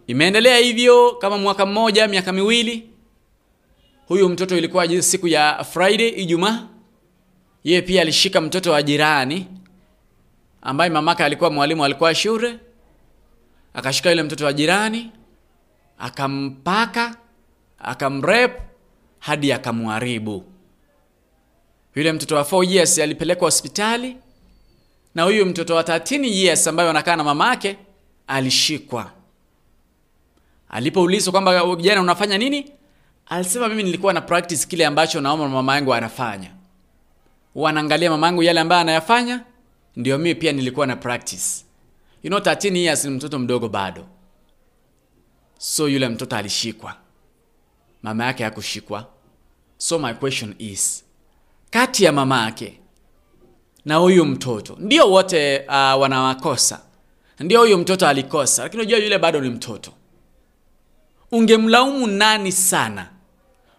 [0.07, 2.89] Imeendelea hivyo kama mwaka mmoja miaka miwili.
[4.07, 6.67] Huyu mtoto ilikuwa siku ya friday ijumaa.
[7.65, 9.47] Yeye pia alishika mtoto wa jirani
[10.63, 12.59] ambaye mamake alikuwa mwalimu alikuwa shule
[13.75, 15.11] akashika yule mtoto wa jirani
[15.99, 17.17] akampaka
[17.79, 18.61] akamrep
[19.19, 20.45] hadi akamharibu.
[21.95, 24.17] Yule mtoto wa 4 years alipelekwa hospitali
[25.15, 27.77] na huyu mtoto wa 13 years ambaye anakaa na mamake
[28.27, 29.11] alishikwa.
[30.69, 32.71] Alipoulizwa kwamba kijana unafanya nini?
[33.27, 36.51] Alisema mimi nilikuwa na practice kile ambacho naomba mama yangu anafanya.
[37.55, 39.41] Wanaangalia mama yangu yale ambayo anayafanya
[39.97, 41.65] ndio mimi pia nilikuwa na practice.
[42.23, 44.07] You know 13 years ni mtoto mdogo bado.
[45.59, 46.97] So yule mtoto alishikwa.
[48.03, 49.07] Mama yake hakushikwa.
[49.77, 51.05] So my question is
[51.71, 52.81] kati ya mama yake
[53.85, 56.81] na huyu mtoto ndio wote uh, wanawakosa?
[57.41, 59.93] Ndio huyu mtoto alikosa lakini unajua yule bado ni mtoto.
[61.33, 63.09] Ungemlaumu nani sana?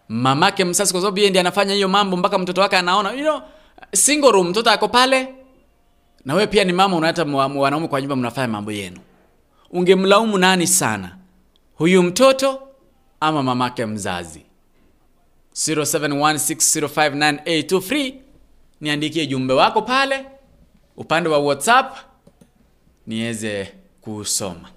[0.08, 3.40] Mamake msasi kwa sababu yeye ndiye anafanya hiyo mambo mpaka mtoto wake anaona you know,
[3.94, 5.34] single room mtoto ako pale
[6.24, 8.98] na wewe pia ni mama unaata wanaume kwa nyumba mnafanya mambo yenu.
[9.70, 11.16] Ungemlaumu nani sana?
[11.74, 12.62] Huyu mtoto
[13.20, 14.42] ama mamake mzazi?
[15.54, 18.14] 0716059823
[18.80, 20.26] niandikie jumbe wako pale.
[20.96, 21.96] Upande wa whatsapp
[23.06, 24.68] niweze kusoma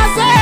[0.00, 0.39] Biblia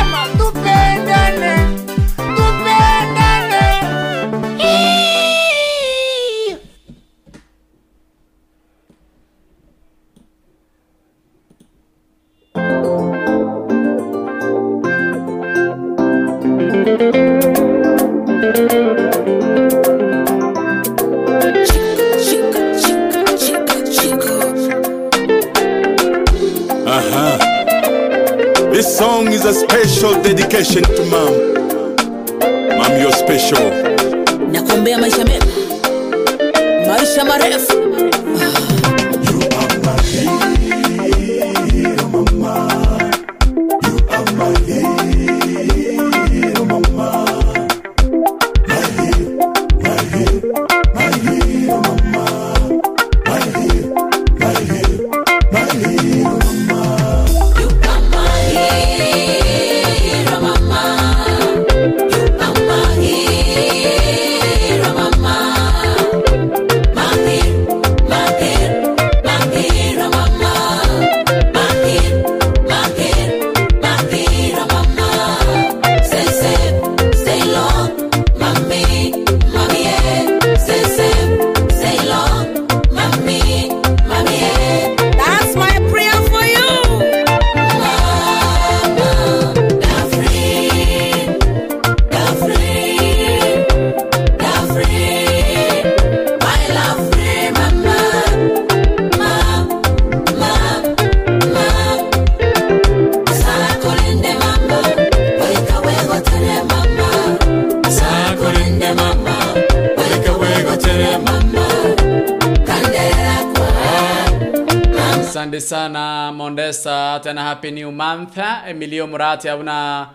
[119.47, 120.09] emilio murati auna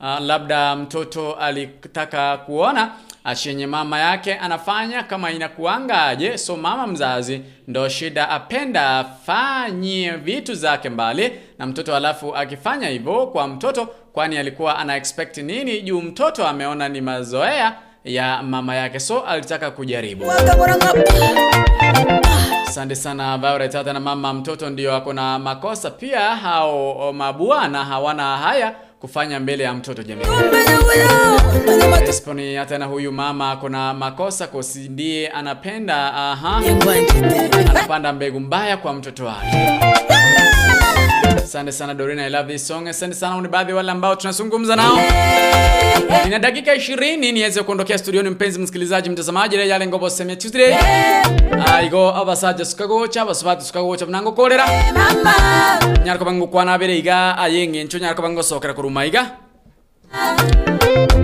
[0.00, 2.90] uh, labda mtoto alitaka kuona
[3.24, 10.88] ashenye mama yake anafanya kama inakuangaje so mama mzazi ndo shida apenda afanye vitu zake
[10.90, 16.46] mbali na mtoto alafu akifanya hivyo kwa mtoto kwani alikuwa ana expect nini juu mtoto
[16.46, 17.74] ameona ni mazoea
[18.04, 20.24] ya mama yake so alitaka kujaribu
[22.78, 25.90] asante sana Violet hata na mama mtoto ndio ako na makosa.
[25.90, 30.02] Pia hao mabwana hawana haya kufanya mbele ya mtoto
[32.08, 36.62] Esponi hata na huyu mama kuna makosa kosi ndiye anapenda aha
[37.70, 39.56] anapanda mbegu mbaya kwa mtoto wake.
[41.36, 42.88] Asante sana Dorina I love this song.
[42.88, 44.98] Asante sana ni baadhi wale ambao tunazungumza nao.
[46.24, 50.74] Nina dakika 20 niweze kuondokea studioni mpenzi msikilizaji mtazamaji yale ngobo Semia Tuesday
[51.78, 54.66] aigo abasaja sukagocha basubati sukagocha mnango kolera.
[56.04, 59.30] Nyarko bango kwana bere iga ayenge ncho nyarko bango sokera kuruma iga.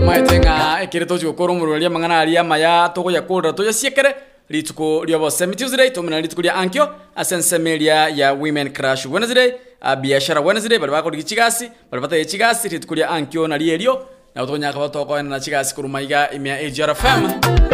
[0.07, 4.15] Maitenga ekire tochi gukoro mururia mangana aria maya togo ya kora toya siekere
[4.49, 5.47] rituko rya bose.
[5.47, 6.89] Tuesday tumina rituko rya ankyo.
[7.17, 9.55] Asensemeria ya women crash Wednesday.
[10.01, 12.69] Biashara Wednesday bali bakora ikigasi bali bata chigasi.
[12.69, 16.95] Rituko rya ankyo na rierio na utonya ka batoko na chigasi kuruma iga imya AGR
[16.95, 17.74] FM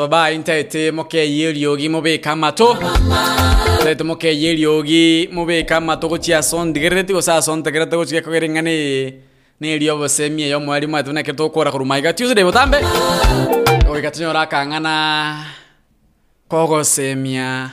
[0.00, 2.76] ntara intete mokeye eriogi mubika amato
[3.82, 9.14] tete mokeye eriogi mubika amato gochia sondigereti gosa sontegerete gochia kogerenga ne
[9.60, 11.98] ni erio bosemi yo mwari mwatu nake tokora kuruma.
[11.98, 12.78] Iga tuesday botambe
[13.90, 15.44] oiga tunyora kang'ana
[16.48, 17.70] kogosemia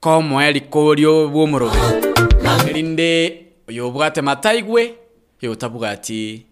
[0.00, 1.76] komweri korio bwomorobe
[2.68, 4.94] erinde oyo obwate mataigwe
[5.42, 6.46] oyo otabwati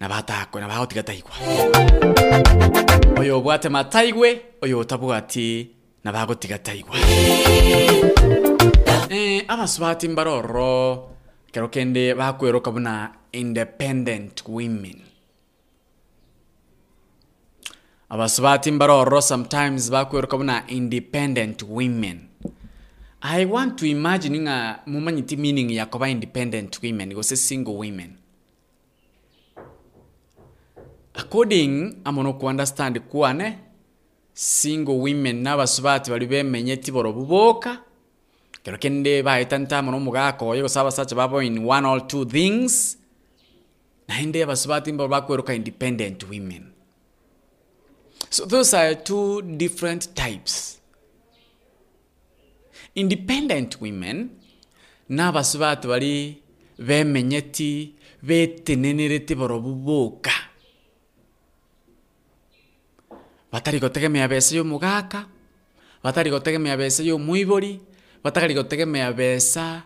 [0.00, 1.32] nabatakwe nabagotigataigwa
[3.18, 5.70] oyo obwate mataigwe oyo otabwati
[6.04, 6.96] nabagotigataigwa
[9.10, 11.10] eh, abasubati mbaroro
[11.52, 15.00] kero kende bakweroka buna independent women.
[18.08, 22.28] Abasubati mbaroro sometimes bakweroka buna independent women.
[23.22, 28.14] I want to imagine nga mumanyiti meaning yakoba independent women gose single women
[31.18, 33.58] according amono ku understand kwane
[34.32, 37.82] single women n'abasubati bali bemenye tiboro buboka.
[38.62, 42.98] Kero kende bahita ntamo n'omugako yego saba sacha babo in one or two things
[44.08, 46.72] naende abasubati mboro bakweruka independent women.
[48.30, 50.78] So those are two different types.
[52.94, 54.30] Independent women
[55.10, 56.42] n'abasubati bali
[56.78, 60.47] bemenyeti betenenerete boro buboka
[63.52, 65.26] batari gotegemea besa yo omogaka
[66.02, 67.80] batari gotegemea besa yo omoibori
[68.24, 69.82] batari gotegemea besa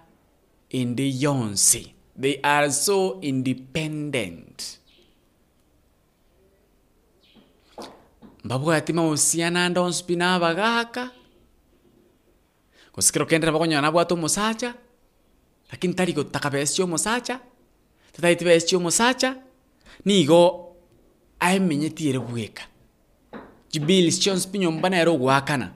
[0.71, 4.79] indi yonsi they are so independent.
[8.45, 11.11] Mbabwati mahusiana ndonsi pi nabagaka
[12.95, 14.75] gosikero kendera bagonyora pues nabwate omosacha
[15.71, 17.41] lakini tari gotaka besa ya omosacha
[18.13, 19.37] tataiti besa ya omosacha
[20.05, 20.75] nigo
[21.41, 22.72] aemenyetiere bweka
[23.73, 25.71] jubilis chons pinyomba nero wakana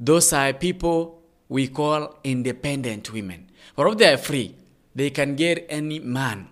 [0.00, 3.46] those are people we call independent women.
[3.76, 4.54] For if they are free
[4.94, 6.48] they can get any man.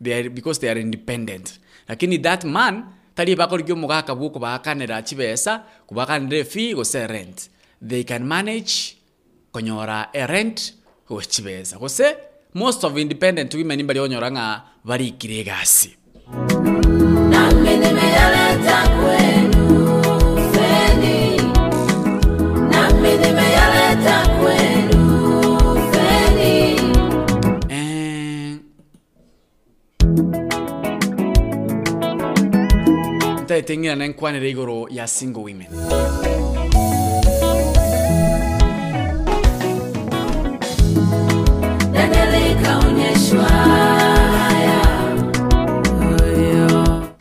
[0.00, 1.58] They are, because they are independent.
[1.88, 2.84] Lakini that man
[3.14, 7.48] tari bakorigio mugaka bwo kubakanira chibesa kubakanira fee gose rent.
[7.82, 8.96] They can manage
[9.52, 10.72] konyora a rent
[11.08, 12.16] go chibesa gose
[12.54, 15.96] most of independent women bari onyora nga barikire egasi
[17.30, 19.47] nami nimeyaleta kwenu
[33.58, 35.66] ntaeteng'ina nenkwanire regoro ya single women.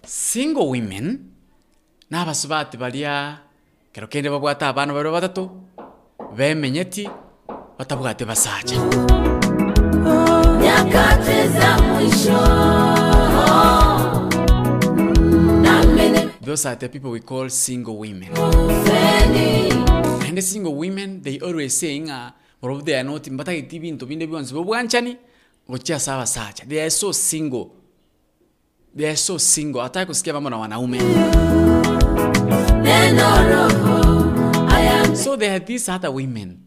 [0.06, 1.20] Single women
[2.12, 3.40] n'abasubati baria
[3.94, 5.50] kero kende babwata abana babiri batatu
[6.38, 7.10] bemenyeti
[7.80, 8.76] batabwate basacha.
[10.62, 13.07] Nyakati za mwisho
[16.48, 18.30] those are the people we call single women.
[20.24, 22.32] And the single women they always saying uh,
[22.86, 25.18] they are not mbatagiti bintu binde byonse bobwanchani
[25.70, 27.72] gochia sawa sacha they are so single.
[28.96, 29.82] They are so single.
[29.82, 31.00] Hataki kusikia mambo na wanaume
[35.16, 36.60] so they are these other women.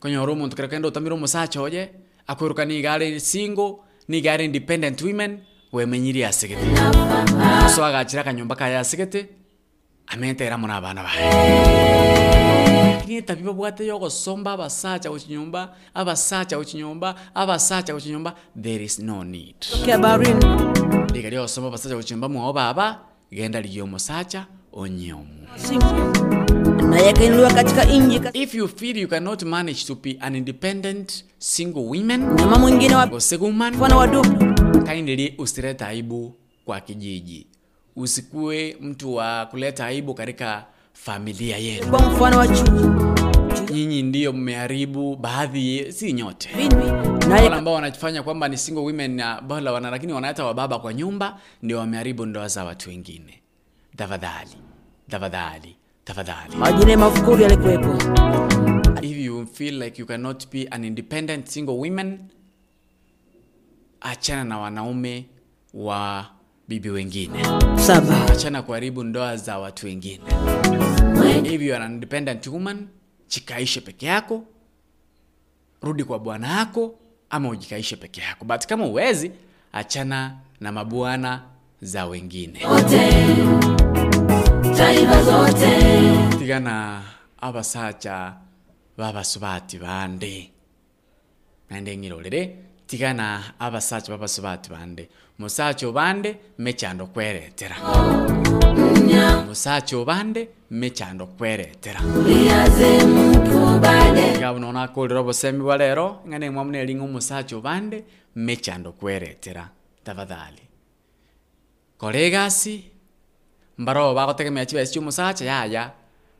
[0.00, 1.90] Konyora omonto kera kenda otamire omosacha oye
[2.66, 5.40] ni nigare single nigare independent women
[5.72, 9.28] wemenyirie asegete so agachira akanyomba kaya asegete
[10.06, 12.36] amentera muna abana bae
[13.36, 19.56] bibo bwate yogosomba abasacha gochinyomba abasacha gochinyomba abasacha gochinyomba there is no need.
[19.86, 20.38] Kabarin
[21.12, 23.00] liga lyogosomba abasacha gochinyomba mwao baba
[23.32, 25.46] genda liyo omosacha onyomu
[28.34, 33.06] if you feel you cannot manage to be an independent single woman mama mwingine wa
[34.84, 37.46] kindly usilete aibu kwa kijiji
[37.96, 41.86] usikue mtu wa kuleta aibu katika familia yenu.
[41.90, 46.50] Kwa mfano wa chuki, nyinyi ndiyo mmeharibu baadhi si nyote.
[47.30, 51.40] Wale ambao wanajifanya kwamba ni single women na bora wana lakini wanaita wababa kwa nyumba
[51.62, 53.42] ndio wameharibu ndoa za watu wengine.
[53.96, 54.50] Tafadhali
[55.10, 56.56] tafadhali tafadhali.
[56.56, 57.94] Majina mafukuri yalikuwepo.
[59.02, 62.18] If you feel like you cannot be an independent single woman
[64.00, 65.26] achana na wanaume
[65.74, 66.26] wa
[66.68, 67.42] bibi wengine.
[67.86, 68.26] Saba.
[68.32, 70.24] Achana kuharibu ndoa za watu wengine.
[71.44, 72.88] If you are an independent woman
[73.28, 74.44] jikaishe peke yako
[75.82, 76.94] rudi kwa bwana yako
[77.30, 78.44] ama ujikaishe peke yako.
[78.44, 79.32] But kama uwezi
[79.72, 81.42] achana na mabwana
[81.82, 82.58] za wengine.
[84.76, 85.76] Taifa zote.
[86.38, 87.02] Tigana
[87.40, 88.34] abasacha
[88.96, 90.50] babasubati bande.
[91.70, 92.56] Nande ngirorere.
[92.86, 95.08] Tigana abasacha babasubati bande
[95.38, 97.76] musacha obande mechando kweretera.
[99.46, 102.00] Musacha obande mechando kweretera.
[104.38, 108.04] Ngabo nona akurira obosemi bwa rero ng'ane mwamuna eringa omusacha obande
[108.36, 109.68] mechando kweretera.
[110.04, 110.62] Tafadhali.
[111.98, 112.84] Kora egasi
[113.78, 115.92] mbaro bagotegemea chibesi chia omusacha yaya.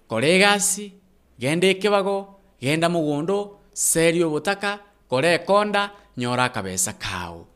[0.08, 0.92] Kora egasi
[1.38, 7.46] genda ekebago genda mogondo seria obotaka kora ekonda nyora akabesa kao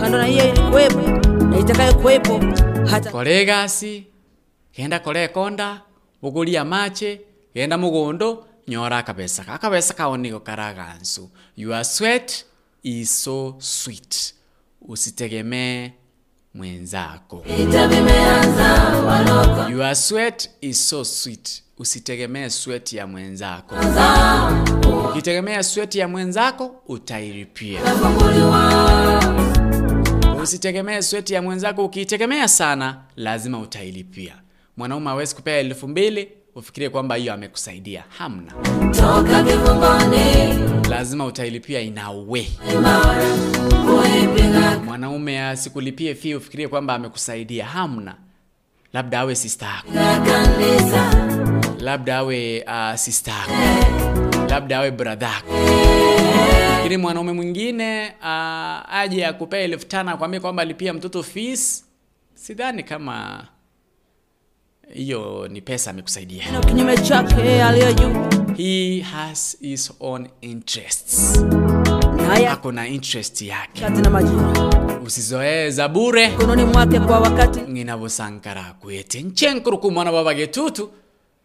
[0.00, 1.00] kando na hiyo ilikuwepo
[1.44, 2.40] na itakayokuwepo
[2.90, 4.06] hata kora egasi
[4.76, 5.80] genda kole ekonda
[6.22, 7.20] ugulia mache
[7.54, 12.44] genda mogondo nyora akabesa akabesa kao nigo karagansu your sweat
[12.82, 14.34] is so sweet.
[14.88, 15.90] Usitegemee
[16.54, 17.44] mwenzako.
[19.70, 21.62] Your sweat is so sweet.
[21.78, 23.74] Usitegemee sweat ya mwenzako.
[25.10, 27.80] Ukitegemea sweat ya mwenzako utairipia
[30.44, 34.34] usitegemee sweti ya mwenzako ukiitegemea sana lazima utailipia.
[34.76, 38.04] Mwanaume hawezi kupea elfu mbili ufikirie kwamba hiyo amekusaidia.
[38.18, 38.52] Hamna.
[38.92, 42.46] Toka kifungoni lazima utailipia inawe
[44.84, 47.66] mwanaume asikulipie fee ufikirie kwamba amekusaidia.
[47.66, 48.14] Hamna.
[48.92, 49.88] Labda awe sista yako.
[51.80, 54.23] Labda awe uh, sista yako
[54.54, 55.52] labda awe bradhako
[56.76, 61.84] lakini mwanaume mwingine uh, aje akupea elfu tano akwambia kwamba alipia mtoto fees
[62.34, 63.46] sidhani kama
[64.92, 66.44] hiyo ni pesa amekusaidia.
[66.66, 68.14] Kinyume chake aliye juu.
[68.56, 71.42] He has his own interests.
[72.48, 73.84] Ako na interest yake.
[75.06, 76.28] Usizoee za bure.
[76.28, 77.60] Mkononi mwake kwa wakati.
[77.60, 80.34] Ng'inavosankara kwete nchenkuru kumwana baba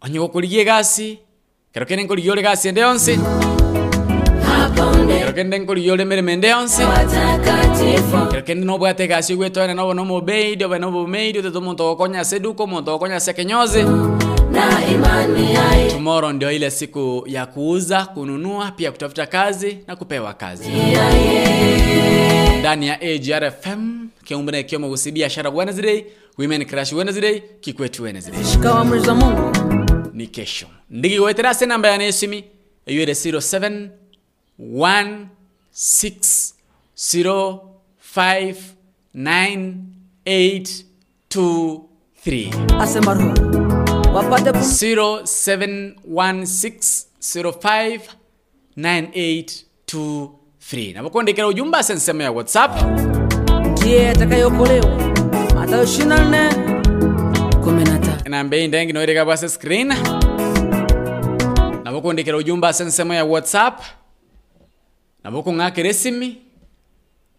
[0.00, 1.18] onye gukurigie gasi
[1.72, 3.18] kero kene nkurigie ore gasi ende yonse.
[5.18, 6.82] Kero kende nkurigie ore mirimo ende yonse.
[8.30, 12.90] Kero kende nobwate gasi ogwetwene nobo nomobeidi obe nobomeidi otete omonto ogokonya se duka omonto
[12.90, 13.20] ogokonya
[14.54, 20.68] se kenyozi tomorrow ndio ile siku ya kuuza kununua pia kutafuta kazi na kupewa kazi.
[22.60, 26.04] Ndani ya agrfm kiumbune kiomo kusibia biashara wednesday
[26.38, 28.44] women Crush wednesday kikwetu wednesday.
[28.52, 29.56] Shika amri za mungu.
[30.12, 30.66] Ni kesho.
[30.90, 32.44] Ndigigwetera se namba ya nesimi
[32.86, 33.88] eyuere 07
[41.34, 43.63] 16059823 asema roho
[44.14, 44.64] wapate pu-
[49.54, 52.82] 0716059823 napokuandikira ujumbe ase nsemo ya whatsapp.
[53.72, 54.96] Ndiye atakayokolewa
[55.54, 56.80] matayo 24
[57.60, 59.88] 15 namba iyi ndengi noirika bwase screen.
[61.84, 63.80] Nabokuandikira ujumbe ase nsemo ya whatsapp.
[65.24, 66.38] Nabokung'akira esimi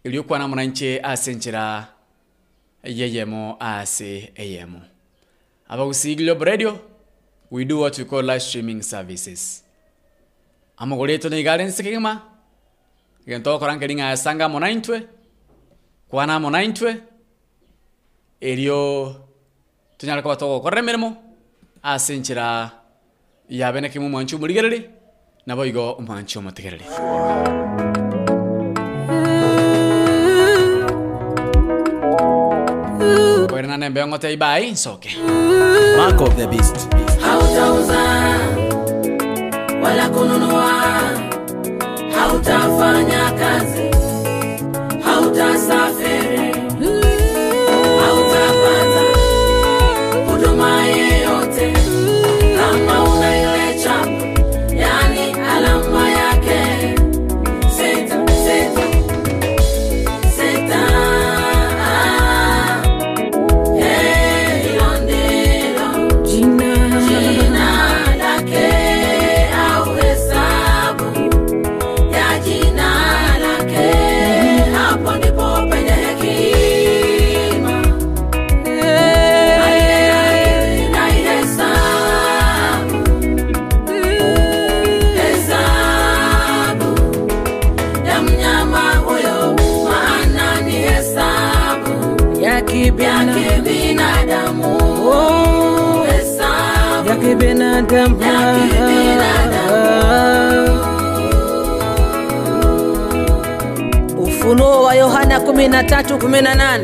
[0.04, 1.86] iliokwana mwananchi ase nchira
[2.84, 4.80] yeyemo ase eyemo
[5.68, 6.78] abagusi global radio.
[7.50, 9.62] We do what we call live streaming services.
[10.78, 12.22] Amogoreto na igare nsikigima
[13.26, 15.02] gentokora nkeringa asanga monaintwe
[16.08, 16.96] kwana monaintwe
[18.40, 19.14] erio
[19.98, 21.16] tunyara koba togokora emeremo
[21.82, 22.70] ase yabene
[23.48, 24.90] yabenekemo omwanchi omorigereri
[25.46, 26.84] nabo igo omwanchi omotegereri
[33.56, 35.10] kwere nembe ong'ote ibai nsoke
[35.96, 36.76] Mark of the beast.
[37.20, 38.02] hautauza
[39.82, 40.72] wala kununua,
[42.16, 43.90] hautafanya kazi,
[45.04, 45.95] hautasafiri,
[104.18, 106.80] ufunuo wa yohana 13:18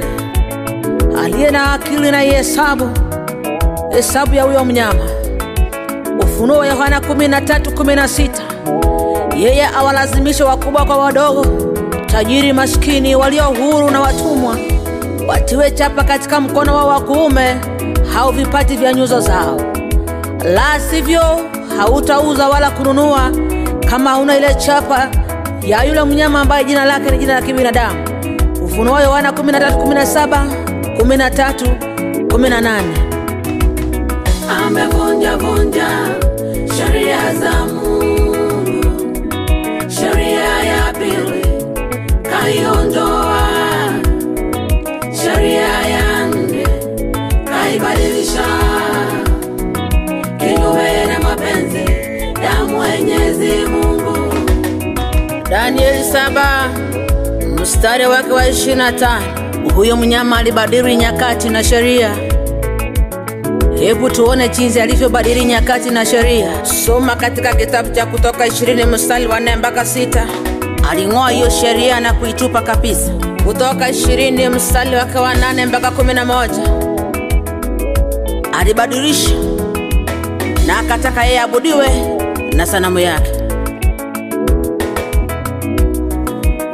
[1.25, 2.89] aliye na akili na ihesabu
[3.91, 5.05] hesabu ya huyo mnyama.
[6.23, 8.31] Ufunuo wa yohana 13:16
[9.36, 11.47] yeye awalazimisha wakubwa kwa wadogo
[12.07, 14.57] tajiri maskini walio huru na watumwa
[15.28, 17.57] watiwe chapa katika mkono wao wa kuume
[18.18, 19.60] au vipati vya nyuzo zao
[20.45, 21.21] la sivyo
[21.79, 23.31] hautauza wala kununua
[23.91, 25.09] kama hauna ile chapa
[25.62, 27.99] ya yule mnyama ambaye jina lake ni jina la kibinadamu.
[28.65, 30.47] Ufunuo yohana 13:17
[30.99, 31.77] 13
[32.27, 32.83] 18
[34.67, 35.87] amevunja vunja
[36.77, 38.37] sheria za Mungu,
[39.89, 41.47] sheria ya pili.
[42.23, 43.02] Kaiondoa,
[53.43, 54.35] Mwenyezi Mungu.
[55.51, 56.69] danieli saba
[57.61, 62.11] mstari wake wa 25 huyo mnyama alibadili nyakati na sheria.
[63.79, 66.65] Hebu tuone jinsi alivyobadili nyakati na sheria.
[66.87, 70.27] Soma katika kitabu cha kutoka 20 mstari wa 4 mpaka 6
[70.91, 73.11] aling'oa hiyo sheria na kuitupa kabisa.
[73.47, 76.49] Kutoka 20 mstari wake wa 8 mpaka 11
[78.53, 79.31] alibadilisha
[80.67, 81.89] na akataka yeye abudiwe
[82.57, 83.32] na sanamu yake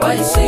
[0.09, 0.48] waishio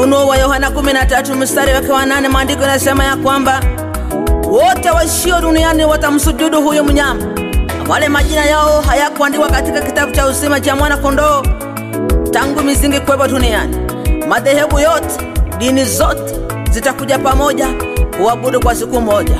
[0.00, 3.60] Ufunuo wa Yohana 13 mstari wake wa nane, maandiko yanasema ya kwamba
[4.50, 7.26] wote waishio duniani watamsujudu huyo mnyama,
[7.88, 11.42] wale majina yao hayakuandikwa katika kitabu cha uzima cha mwana kondoo
[12.30, 13.76] tangu misingi kuwepo duniani.
[14.28, 15.20] Madhehebu yote,
[15.58, 16.34] dini zote
[16.70, 17.66] zitakuja pamoja
[18.22, 19.36] kuabudu kwa siku moja.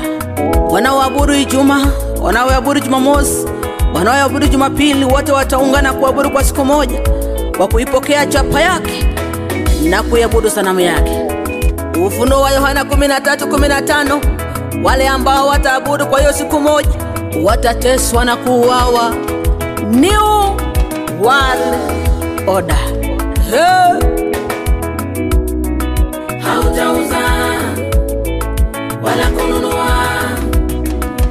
[0.69, 1.87] Wanaoabudu Ijumaa,
[2.21, 3.45] wanaoabudu Jumamosi,
[3.93, 6.99] wanaoabudu Jumapili, wote wataungana kuabudu kwa siku moja
[7.57, 9.10] kwa kuipokea chapa yake
[9.89, 11.11] na kuiabudu sanamu yake.
[12.07, 14.19] Ufunuo wa Yohana 13:15
[14.83, 16.89] wale ambao wataabudu kwa hiyo siku moja
[17.43, 19.13] watateswa na kuuawa.
[19.91, 20.25] New
[21.23, 21.75] World
[22.47, 22.77] Order.
[26.43, 27.17] Hautauza
[29.03, 29.87] wala kununua,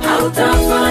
[0.09, 0.90] hautafanya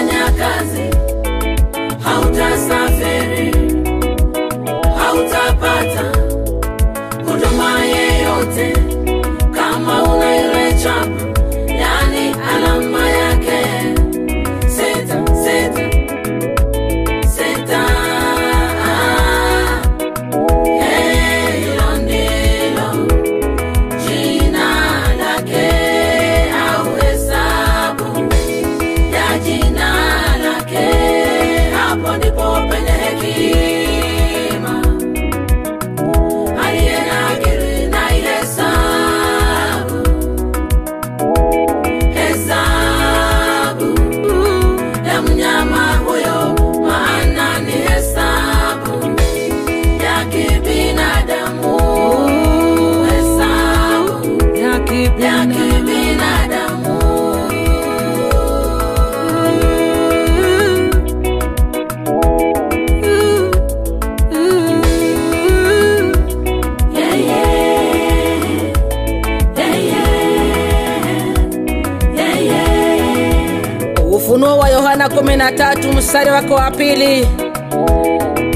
[75.39, 77.27] Yohana 13 mstari wako wa pili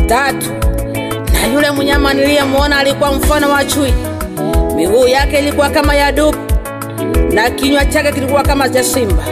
[0.08, 0.52] tatu.
[1.34, 3.94] Na yule mnyama niliyemwona alikuwa mfano wa chui,
[4.76, 6.38] miguu yake ilikuwa kama ya dubu
[7.34, 9.24] na kinywa chake kilikuwa kama cha simba.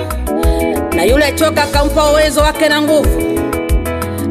[0.96, 3.22] Na yule choka akampa uwezo wake na nguvu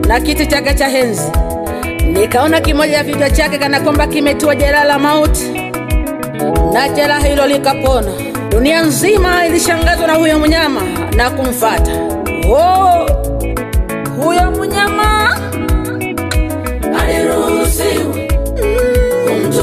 [0.08, 1.32] na kiti chake cha henzi.
[2.12, 5.50] Nikaona kimoja ya vichwa chake kana kwamba kimetiwa jeraha la mauti,
[6.72, 8.12] na jeraha hilo likapona.
[8.50, 10.80] Dunia nzima ilishangazwa na huyo mnyama
[11.16, 11.90] na kumfata.
[12.52, 13.09] Oh,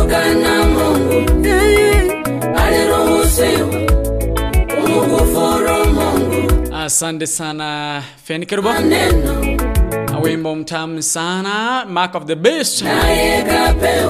[0.07, 1.29] kumtukana Mungu,
[2.57, 3.67] aliruhusiwa
[4.75, 6.75] kumkufuru Mungu.
[6.75, 8.69] asante sana fenikerubo
[10.23, 12.83] wimbo mtamu sana mark of the beast.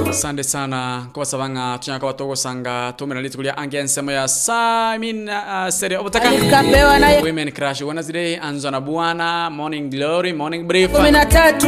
[0.09, 1.07] Asante sana.
[1.13, 6.31] Kubasabanga tunyaka batogosanga tumira litikulia angia nsemo ya Simon uh, sere obutaka.
[6.51, 11.67] Kapewa women Crush wana zile anzo na bwana morning glory morning brief kumi na tatu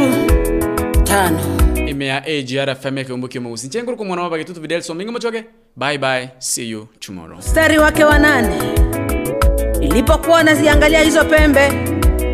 [1.04, 1.59] tano
[2.00, 5.44] imea agr fm kiumbuki mweusi nchenguru kumwana wabagitutu videli so mingi mochoke
[5.76, 6.28] bye bye.
[6.38, 7.38] See you tomorrow.
[7.38, 8.56] Mstari wake wa nane.
[9.80, 11.68] Ilipokuwa naziangalia hizo pembe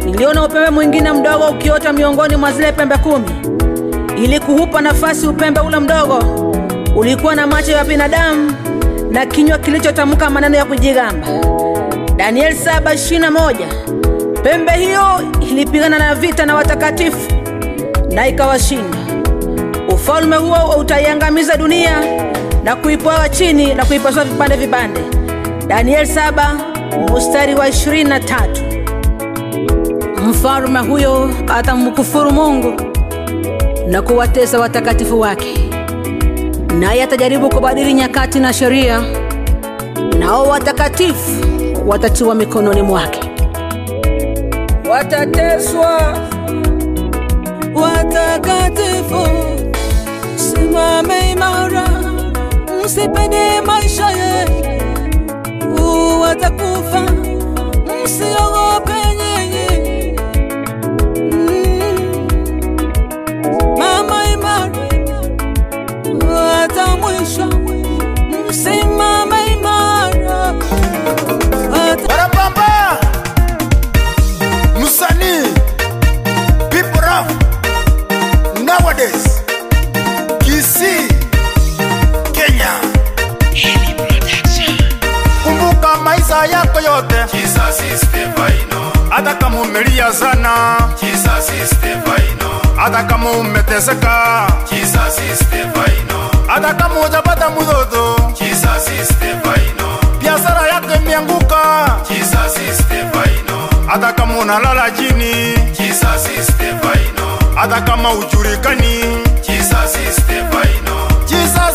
[0.04, 3.30] niliona upembe mwingine mdogo ukiota miongoni mwa zile pembe kumi.
[4.24, 6.18] Ili kuhupa nafasi upembe ule mdogo
[6.96, 8.52] ulikuwa na macho ya binadamu
[9.10, 11.26] na kinywa kilichotamka maneno ya kujigamba.
[12.16, 17.32] Daniel 721 pembe hiyo ilipigana na vita na watakatifu
[18.10, 19.05] na ikawashinda
[20.06, 22.00] ufalme huo utaiangamiza dunia
[22.64, 25.00] na kuipwaga chini na kuipasua vipande vipande.
[25.66, 32.72] Danieli 7 mstari wa 23 mfalume huyo atamkufuru mungu
[33.88, 35.70] na kuwatesa watakatifu wake.
[36.78, 39.02] Naye atajaribu kubadili nyakati na sheria
[40.18, 41.42] nao watakatifu
[41.86, 43.30] watatiwa mikononi mwake.
[44.90, 46.18] Watateswa
[47.74, 49.26] watakatifu
[50.56, 51.88] simame imara
[52.84, 54.60] msipende maisha yenu
[56.20, 57.02] watakufa
[58.04, 58.95] msiogope
[89.10, 90.76] hata kama umelia sana
[92.76, 94.46] hata kama umeteseka
[96.46, 98.32] hata kama ujapata mtoto
[100.20, 101.56] biashara yake imeanguka
[103.86, 105.54] hata kama unalala chini
[107.54, 109.00] hata kama ujulikani.
[109.48, 109.96] Jesus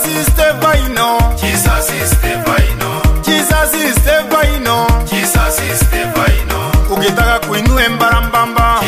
[0.05, 2.40] is Stefaino Jesus is Stefaino
[6.91, 8.79] ukitaka kuinue mbarambamba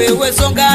[0.00, 0.69] wewe songa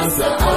[0.00, 0.49] Casa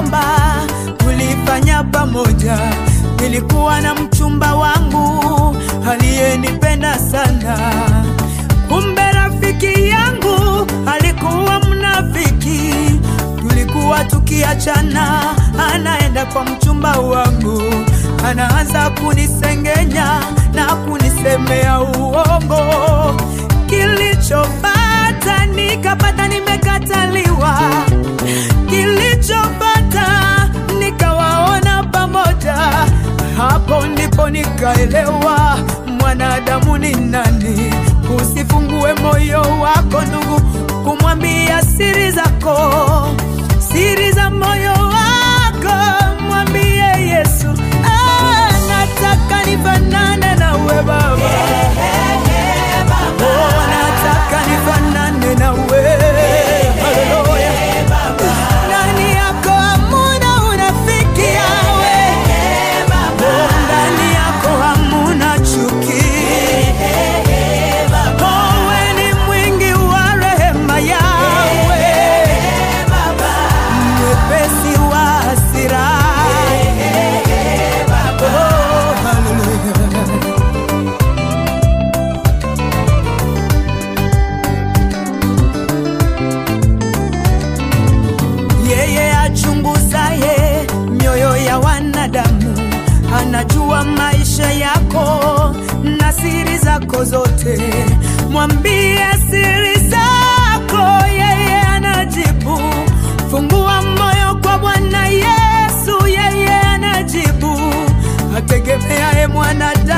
[0.00, 0.24] kuomba
[0.98, 2.58] tulifanya pamoja.
[3.20, 5.56] Nilikuwa na mchumba wangu
[5.90, 7.58] aliyenipenda sana,
[8.68, 12.74] kumbe rafiki yangu alikuwa mnafiki.
[13.48, 15.22] Tulikuwa tukiachana,
[15.74, 17.62] anaenda kwa mchumba wangu,
[18.26, 20.20] anaanza kunisengenya
[20.54, 22.64] na kunisemea uongo.
[23.66, 27.60] Kilichopata nikapata nimekataliwa,
[28.70, 29.69] kilichopata
[34.30, 35.58] nikaelewa
[36.00, 37.74] mwanadamu ni nani.
[38.16, 40.40] Usifungue moyo wako ndugu,
[40.84, 42.56] kumwambia siri zako,
[43.72, 47.46] siri za moyo wako, mwambie Yesu.
[47.84, 52.29] Ah, nataka nifanane nawe Baba, oh,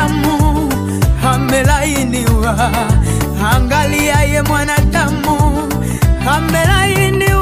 [0.09, 0.73] mwanadamu
[1.33, 2.71] amelainiwa.
[3.55, 5.37] Angaliaye mwanadamu
[6.31, 7.42] amelainiwa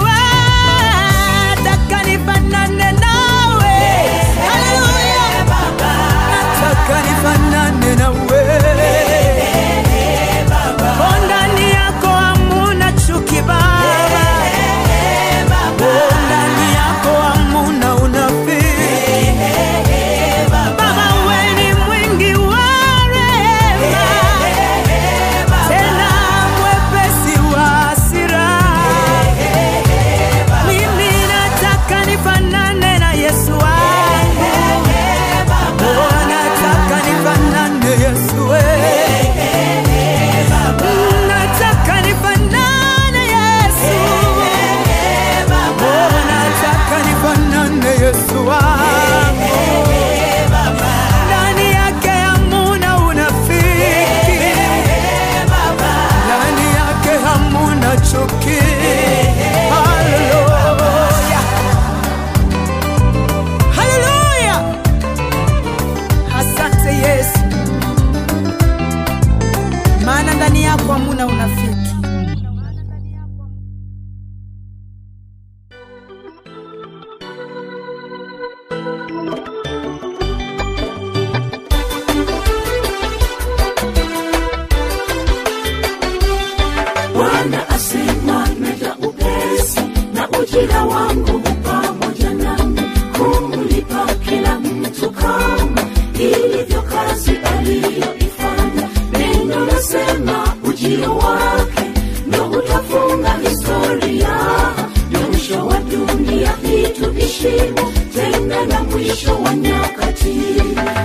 [107.40, 110.40] tuishimo, tena na mwisho wa nyakati.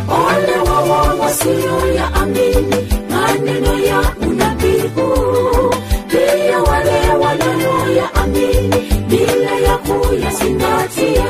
[0.10, 2.76] Ole wao wasioyaamini
[3.10, 5.70] maneno ya unabii huu
[6.08, 11.26] pia wale wanayoyaamini bila ya kuyazingatia,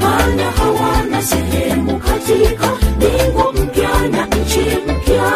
[0.00, 5.32] maana hawana sehemu katika mbingu mpya na nchi mpya.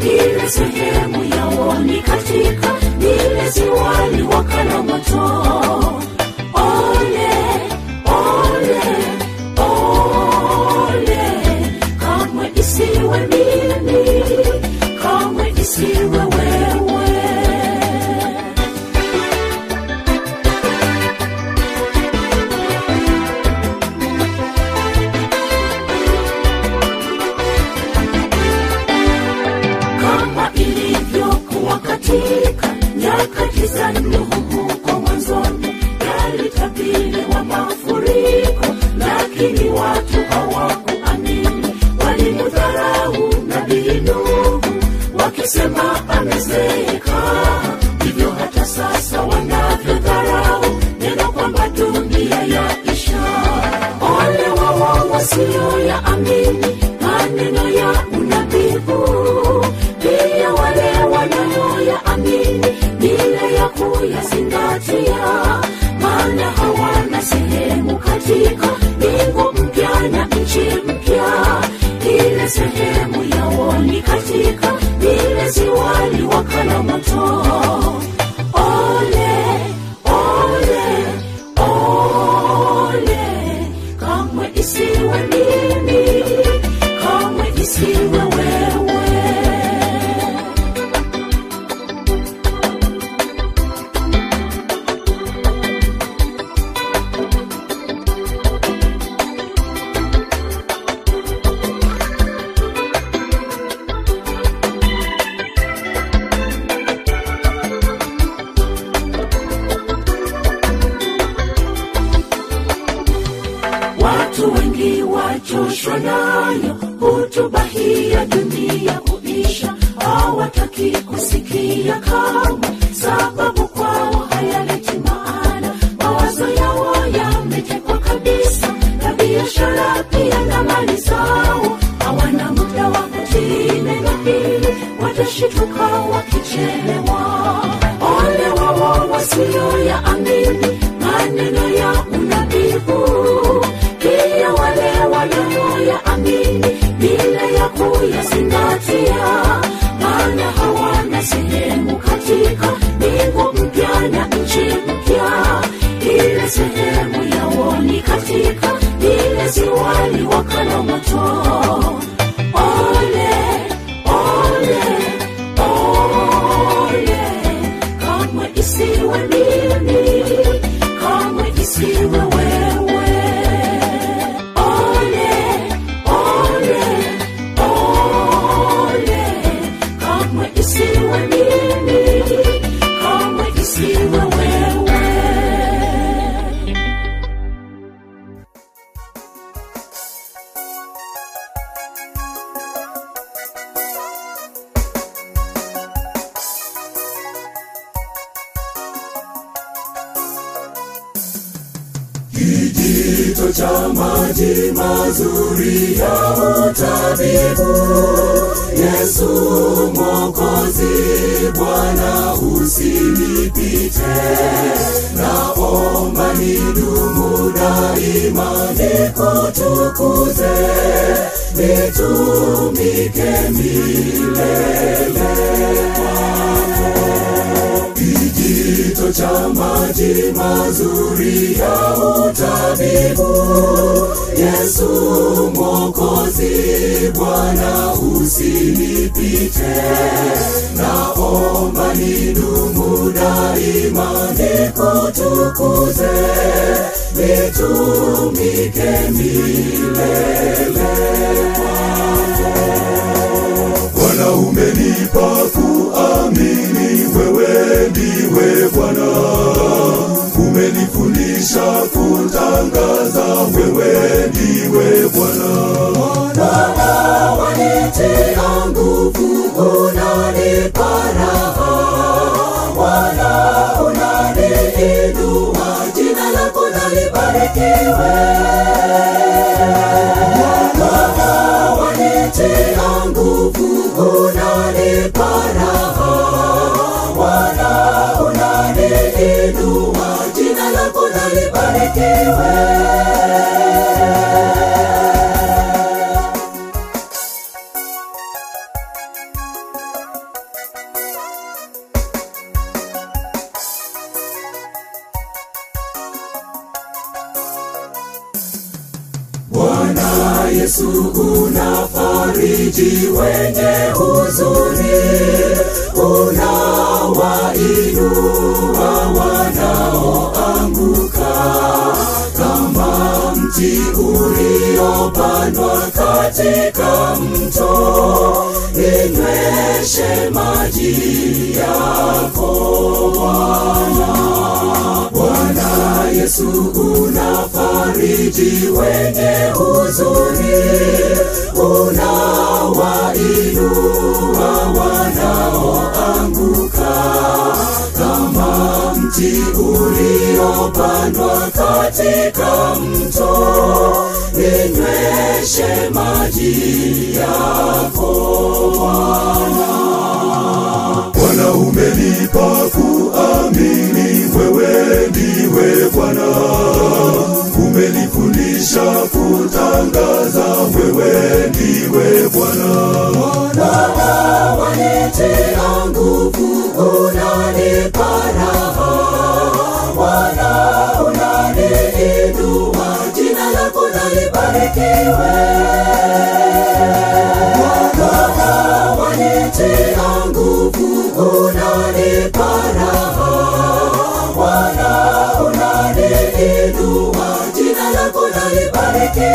[0.00, 5.95] Ile sehemu yao ni katika lile ziwa wakala moto.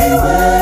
[0.09, 0.60] away.